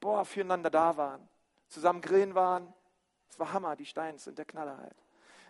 [0.00, 1.28] boah, füreinander da waren.
[1.68, 2.72] Zusammen grillen waren.
[3.28, 4.96] Es war Hammer, die Steine sind der Knaller halt.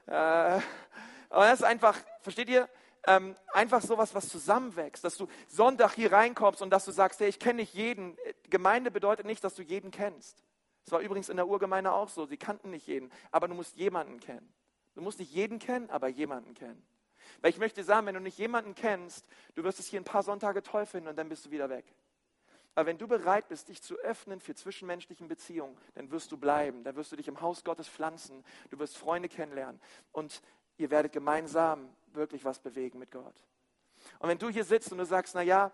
[0.07, 0.63] Äh,
[1.31, 2.69] aber das ist einfach, versteht ihr?
[3.07, 7.29] Ähm, einfach sowas, was zusammenwächst, dass du Sonntag hier reinkommst und dass du sagst, hey,
[7.29, 8.17] ich kenne nicht jeden.
[8.51, 10.43] Gemeinde bedeutet nicht, dass du jeden kennst.
[10.85, 12.27] Das war übrigens in der Urgemeinde auch so.
[12.27, 14.53] Sie kannten nicht jeden, aber du musst jemanden kennen.
[14.95, 16.83] Du musst nicht jeden kennen, aber jemanden kennen.
[17.41, 20.23] Weil ich möchte sagen, wenn du nicht jemanden kennst, du wirst es hier ein paar
[20.23, 21.85] Sonntage toll finden und dann bist du wieder weg.
[22.79, 26.85] Aber wenn du bereit bist, dich zu öffnen für zwischenmenschlichen Beziehungen, dann wirst du bleiben.
[26.85, 28.45] Dann wirst du dich im Haus Gottes pflanzen.
[28.71, 29.81] Du wirst Freunde kennenlernen.
[30.13, 30.41] Und
[30.77, 33.35] ihr werdet gemeinsam wirklich was bewegen mit Gott.
[34.21, 35.73] Und wenn du hier sitzt und du sagst, na ja,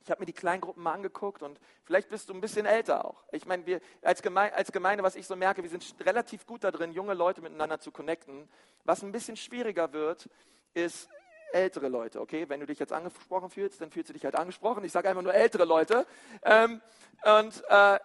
[0.00, 3.22] ich habe mir die Kleingruppen mal angeguckt und vielleicht bist du ein bisschen älter auch.
[3.30, 6.64] Ich meine, wir als Gemeinde, als Gemeinde, was ich so merke, wir sind relativ gut
[6.64, 8.48] da drin, junge Leute miteinander zu connecten.
[8.82, 10.28] Was ein bisschen schwieriger wird,
[10.74, 11.08] ist
[11.52, 12.48] ältere Leute, okay?
[12.48, 14.84] Wenn du dich jetzt angesprochen fühlst, dann fühlst du dich halt angesprochen.
[14.84, 16.06] Ich sage einfach nur ältere Leute.
[16.42, 16.80] Ähm,
[17.24, 17.98] und, äh,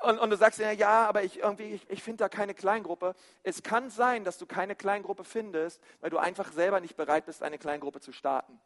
[0.00, 3.14] und, und, du sagst ja, ja, aber ich, ich, ich finde da keine Kleingruppe.
[3.42, 7.42] Es kann sein, dass du keine Kleingruppe findest, weil du einfach selber nicht bereit bist,
[7.42, 8.60] eine Kleingruppe zu starten.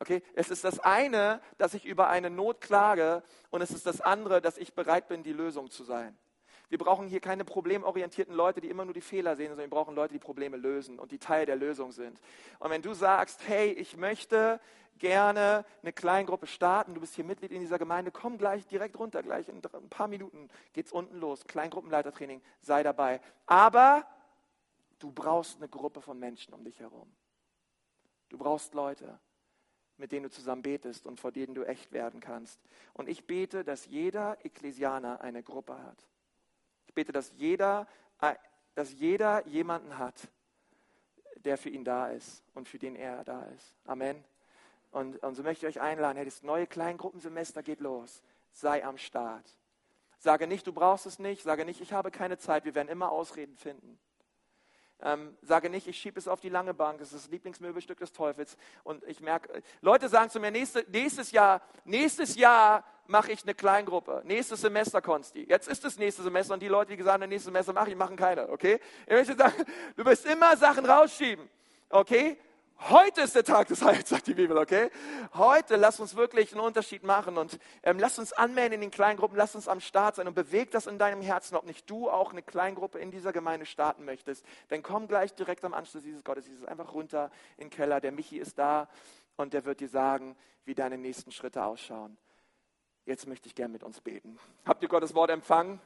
[0.00, 4.00] Okay, es ist das eine, dass ich über eine Not klage und es ist das
[4.00, 6.16] andere, dass ich bereit bin, die Lösung zu sein.
[6.68, 9.94] Wir brauchen hier keine problemorientierten Leute, die immer nur die Fehler sehen, sondern wir brauchen
[9.94, 12.20] Leute, die Probleme lösen und die Teil der Lösung sind.
[12.58, 14.60] Und wenn du sagst, hey, ich möchte
[14.98, 19.22] gerne eine Kleingruppe starten, du bist hier Mitglied in dieser Gemeinde, komm gleich direkt runter,
[19.22, 23.20] gleich in ein paar Minuten geht's unten los, Kleingruppenleitertraining, sei dabei.
[23.46, 24.06] Aber
[24.98, 27.10] du brauchst eine Gruppe von Menschen um dich herum.
[28.28, 29.18] Du brauchst Leute,
[29.96, 32.60] mit denen du zusammen betest und vor denen du echt werden kannst.
[32.92, 36.06] Und ich bete, dass jeder Ekklesianer eine Gruppe hat
[36.98, 37.86] bete, dass jeder,
[38.20, 38.34] äh,
[38.74, 40.28] dass jeder jemanden hat,
[41.36, 43.72] der für ihn da ist und für den er da ist.
[43.84, 44.24] Amen.
[44.90, 48.20] Und, und so möchte ich euch einladen, hey, das neue Kleingruppensemester geht los.
[48.50, 49.46] Sei am Start.
[50.18, 51.42] Sage nicht, du brauchst es nicht.
[51.42, 52.64] Sage nicht, ich habe keine Zeit.
[52.64, 53.96] Wir werden immer Ausreden finden.
[55.00, 58.12] Ähm, sage nicht, ich schiebe es auf die lange Bank, das ist das Lieblingsmöbelstück des
[58.12, 58.56] Teufels.
[58.82, 63.54] Und ich merke, Leute sagen zu mir, nächste, nächstes Jahr, nächstes Jahr mache ich eine
[63.54, 64.22] Kleingruppe.
[64.24, 65.46] Nächstes Semester, Konsti.
[65.48, 67.96] Jetzt ist das nächste Semester und die Leute, die gesagt haben, nächstes Semester mache ich,
[67.96, 68.80] machen keine, okay?
[69.06, 69.54] Ich möchte sagen,
[69.96, 71.48] du wirst immer Sachen rausschieben,
[71.90, 72.36] okay?
[72.80, 74.90] Heute ist der Tag des Heils, sagt die Bibel, okay?
[75.34, 79.36] Heute lass uns wirklich einen Unterschied machen und ähm, lass uns anmelden in den Kleingruppen,
[79.36, 82.30] lass uns am Start sein und beweg das in deinem Herzen, ob nicht du auch
[82.30, 84.46] eine Kleingruppe in dieser Gemeinde starten möchtest.
[84.68, 88.00] Dann komm gleich direkt am Anschluss dieses Gottesdienstes einfach runter in den Keller.
[88.00, 88.88] Der Michi ist da
[89.36, 92.16] und der wird dir sagen, wie deine nächsten Schritte ausschauen.
[93.06, 94.38] Jetzt möchte ich gern mit uns beten.
[94.64, 95.80] Habt ihr Gottes Wort empfangen?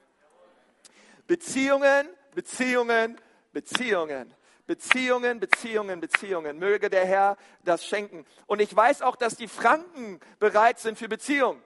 [1.26, 3.18] Beziehungen, Beziehungen,
[3.52, 4.34] Beziehungen.
[4.66, 6.58] Beziehungen, Beziehungen, Beziehungen.
[6.58, 8.24] Möge der Herr das schenken.
[8.46, 11.62] Und ich weiß auch, dass die Franken bereit sind für Beziehungen.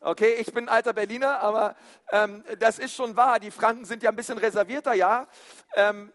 [0.00, 1.76] Okay, ich bin alter Berliner, aber
[2.10, 3.38] ähm, das ist schon wahr.
[3.38, 5.28] Die Franken sind ja ein bisschen reservierter, ja.
[5.74, 6.10] Ähm,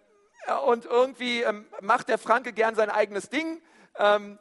[0.66, 3.62] und irgendwie ähm, macht der Franke gern sein eigenes Ding.
[3.98, 4.40] Ähm,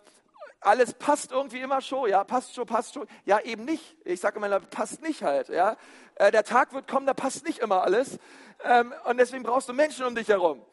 [0.61, 3.07] alles passt irgendwie immer schon, ja, passt schon, passt schon.
[3.27, 3.97] Ja, eben nicht.
[4.05, 5.77] Ich sage immer, passt nicht halt, ja.
[6.15, 8.19] Äh, der Tag wird kommen, da passt nicht immer alles.
[8.65, 10.65] Ähm, und deswegen brauchst du Menschen um dich herum.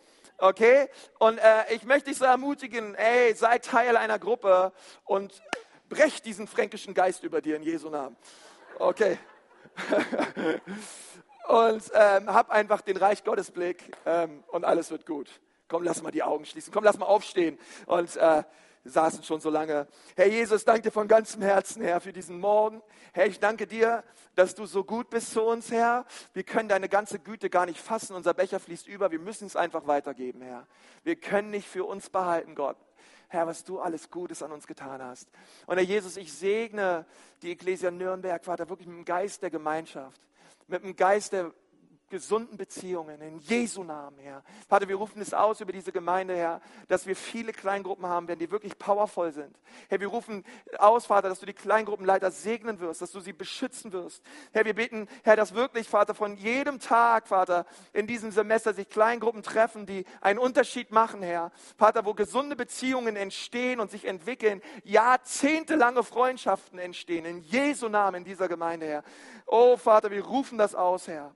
[0.41, 0.89] Okay?
[1.19, 4.73] Und äh, ich möchte dich so ermutigen, ey, sei Teil einer Gruppe
[5.05, 5.41] und
[5.87, 8.17] brech diesen fränkischen Geist über dir in Jesu Namen.
[8.79, 9.19] Okay.
[11.47, 15.29] und ähm, hab einfach den Reich Gottes Blick ähm, und alles wird gut.
[15.67, 16.73] Komm, lass mal die Augen schließen.
[16.73, 18.43] Komm, lass mal aufstehen und äh,
[18.83, 19.87] saßen schon so lange.
[20.15, 22.81] Herr Jesus, danke dir von ganzem Herzen, Herr, für diesen Morgen.
[23.13, 24.03] Herr, ich danke dir,
[24.35, 26.05] dass du so gut bist zu uns, Herr.
[26.33, 28.15] Wir können deine ganze Güte gar nicht fassen.
[28.15, 29.11] Unser Becher fließt über.
[29.11, 30.67] Wir müssen es einfach weitergeben, Herr.
[31.03, 32.77] Wir können nicht für uns behalten, Gott.
[33.27, 35.29] Herr, was du alles Gutes an uns getan hast.
[35.65, 37.05] Und Herr Jesus, ich segne
[37.41, 40.21] die Ecclesia Nürnberg, Vater, wirklich mit dem Geist der Gemeinschaft
[40.71, 41.51] mit einem Geist der
[42.11, 44.43] gesunden Beziehungen in Jesu Namen, Herr.
[44.69, 48.39] Vater, wir rufen es aus über diese Gemeinde, Herr, dass wir viele Kleingruppen haben werden,
[48.39, 49.57] die wirklich powervoll sind.
[49.89, 50.45] Herr, wir rufen
[50.77, 54.21] aus, Vater, dass du die Kleingruppenleiter segnen wirst, dass du sie beschützen wirst.
[54.51, 58.89] Herr, wir beten, Herr, dass wirklich, Vater, von jedem Tag, Vater, in diesem Semester sich
[58.89, 61.51] Kleingruppen treffen, die einen Unterschied machen, Herr.
[61.77, 68.23] Vater, wo gesunde Beziehungen entstehen und sich entwickeln, jahrzehntelange Freundschaften entstehen, in Jesu Namen in
[68.25, 69.03] dieser Gemeinde, Herr.
[69.45, 71.33] Oh, Vater, wir rufen das aus, Herr.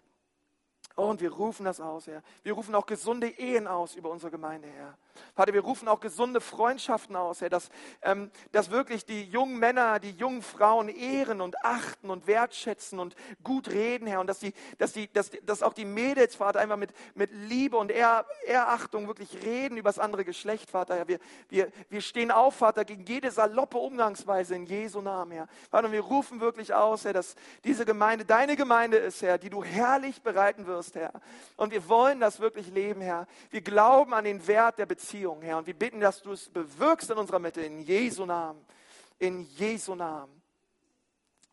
[0.96, 2.24] Und wir rufen das aus, Herr.
[2.44, 4.98] Wir rufen auch gesunde Ehen aus über unsere Gemeinde, Herr.
[5.36, 7.70] Vater, wir rufen auch gesunde Freundschaften aus, Herr, dass,
[8.02, 13.16] ähm, dass wirklich die jungen Männer, die jungen Frauen ehren und achten und wertschätzen und
[13.44, 14.20] gut reden, Herr.
[14.20, 17.78] Und dass, die, dass, die, dass, dass auch die Mädels, Vater, einfach mit, mit Liebe
[17.78, 21.08] und Ehr, Ehrachtung wirklich reden über das andere Geschlecht, Vater, Herr.
[21.08, 25.48] Wir, wir, wir stehen auf, Vater, gegen jede saloppe Umgangsweise in Jesu Namen, Herr.
[25.70, 29.64] Vater, wir rufen wirklich aus, Herr, dass diese Gemeinde deine Gemeinde ist, Herr, die du
[29.64, 31.14] herrlich bereiten wirst, Herr.
[31.56, 33.28] Und wir wollen das wirklich leben, Herr.
[33.50, 35.58] Wir glauben an den Wert der Beziehung, Herr.
[35.58, 38.66] Und wir bitten, dass du es bewirkst in unserer Mitte, in Jesu Namen.
[39.20, 40.42] In Jesu Namen.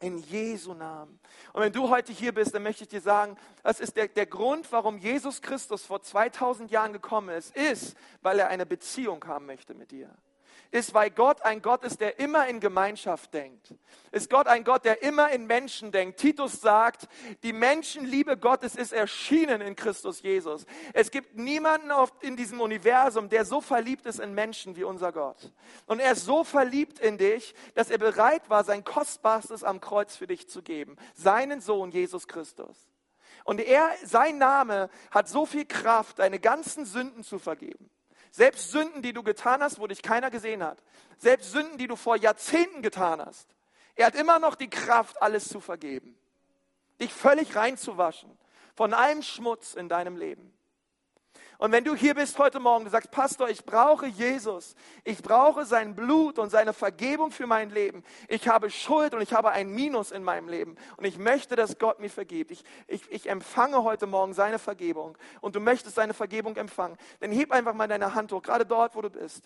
[0.00, 1.20] In Jesu Namen.
[1.52, 4.26] Und wenn du heute hier bist, dann möchte ich dir sagen, das ist der, der
[4.26, 9.46] Grund, warum Jesus Christus vor 2000 Jahren gekommen ist, ist, weil er eine Beziehung haben
[9.46, 10.10] möchte mit dir
[10.72, 13.74] ist, weil Gott ein Gott ist, der immer in Gemeinschaft denkt.
[14.10, 16.18] Ist Gott ein Gott, der immer in Menschen denkt.
[16.18, 17.08] Titus sagt,
[17.42, 20.66] die Menschenliebe Gottes ist erschienen in Christus Jesus.
[20.94, 21.90] Es gibt niemanden
[22.22, 25.52] in diesem Universum, der so verliebt ist in Menschen wie unser Gott.
[25.86, 30.16] Und er ist so verliebt in dich, dass er bereit war, sein Kostbarstes am Kreuz
[30.16, 30.96] für dich zu geben.
[31.14, 32.88] Seinen Sohn Jesus Christus.
[33.44, 37.90] Und er, sein Name hat so viel Kraft, deine ganzen Sünden zu vergeben.
[38.32, 40.82] Selbst Sünden, die du getan hast, wo dich keiner gesehen hat.
[41.18, 43.46] Selbst Sünden, die du vor Jahrzehnten getan hast.
[43.94, 46.18] Er hat immer noch die Kraft, alles zu vergeben.
[46.98, 48.36] Dich völlig reinzuwaschen
[48.74, 50.52] von allem Schmutz in deinem Leben.
[51.62, 54.74] Und wenn du hier bist heute Morgen, du sagst, Pastor, ich brauche Jesus.
[55.04, 58.02] Ich brauche sein Blut und seine Vergebung für mein Leben.
[58.26, 60.74] Ich habe Schuld und ich habe ein Minus in meinem Leben.
[60.96, 62.50] Und ich möchte, dass Gott mir vergibt.
[62.50, 65.16] Ich, ich, ich empfange heute Morgen seine Vergebung.
[65.40, 66.98] Und du möchtest seine Vergebung empfangen.
[67.20, 69.44] Dann heb einfach mal deine Hand hoch, gerade dort, wo du bist.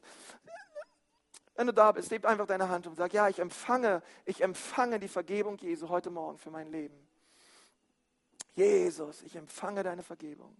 [1.55, 4.99] Wenn du da bist, heb einfach deine Hand und sag, ja, ich empfange, ich empfange
[4.99, 6.97] die Vergebung Jesu heute Morgen für mein Leben.
[8.55, 10.57] Jesus, ich empfange deine Vergebung.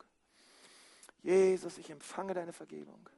[1.23, 3.09] Jesus, ich empfange deine Vergebung.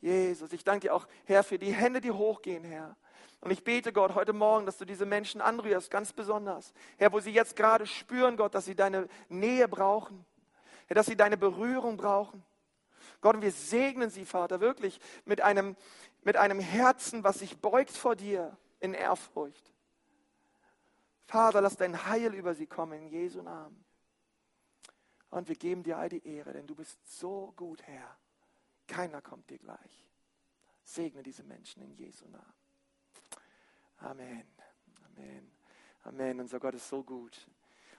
[0.00, 2.96] Jesus, ich danke dir auch, Herr, für die Hände, die hochgehen, Herr.
[3.40, 6.72] Und ich bete, Gott, heute Morgen, dass du diese Menschen anrührst, ganz besonders.
[6.96, 10.24] Herr, wo sie jetzt gerade spüren, Gott, dass sie deine Nähe brauchen.
[10.86, 12.42] Herr, dass sie deine Berührung brauchen.
[13.20, 15.76] Gott, und wir segnen sie, Vater, wirklich mit einem,
[16.22, 19.72] mit einem Herzen, was sich beugt vor dir in Ehrfurcht.
[21.26, 23.84] Vater, lass dein Heil über sie kommen in Jesu Namen.
[25.34, 28.16] Und wir geben dir all die Ehre, denn du bist so gut, Herr.
[28.86, 30.08] Keiner kommt dir gleich.
[30.84, 32.54] Segne diese Menschen in Jesu Namen.
[33.96, 34.46] Amen.
[35.06, 35.50] Amen.
[36.04, 36.38] Amen.
[36.38, 37.48] Unser Gott ist so gut.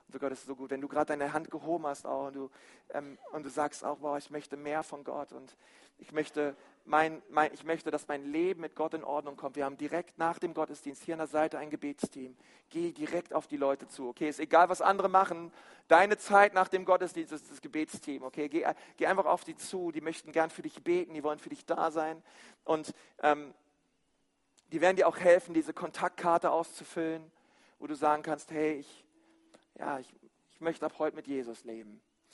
[0.08, 0.70] Unser Gott ist so gut.
[0.70, 2.50] Wenn du gerade deine Hand gehoben hast auch und du,
[2.94, 5.56] ähm, und du sagst auch, wow, ich möchte mehr von Gott und
[5.98, 9.56] ich möchte, mein, mein, ich möchte, dass mein Leben mit Gott in Ordnung kommt.
[9.56, 12.36] Wir haben direkt nach dem Gottesdienst hier an der Seite ein Gebetsteam.
[12.70, 14.10] Geh direkt auf die Leute zu.
[14.10, 15.52] Okay, ist egal, was andere machen.
[15.88, 18.24] Deine Zeit nach dem Gottesdienst ist das Gebetsteam.
[18.24, 18.66] Okay, geh,
[18.98, 19.92] geh einfach auf die zu.
[19.92, 21.14] Die möchten gern für dich beten.
[21.14, 22.22] Die wollen für dich da sein.
[22.66, 22.94] Und
[23.24, 23.54] ähm,
[24.72, 27.32] die werden dir auch helfen, diese Kontaktkarte auszufüllen,
[27.80, 29.05] wo du sagen kannst, hey, ich,
[29.78, 30.14] ja, ich,
[30.50, 32.02] ich möchte ab heute mit Jesus leben.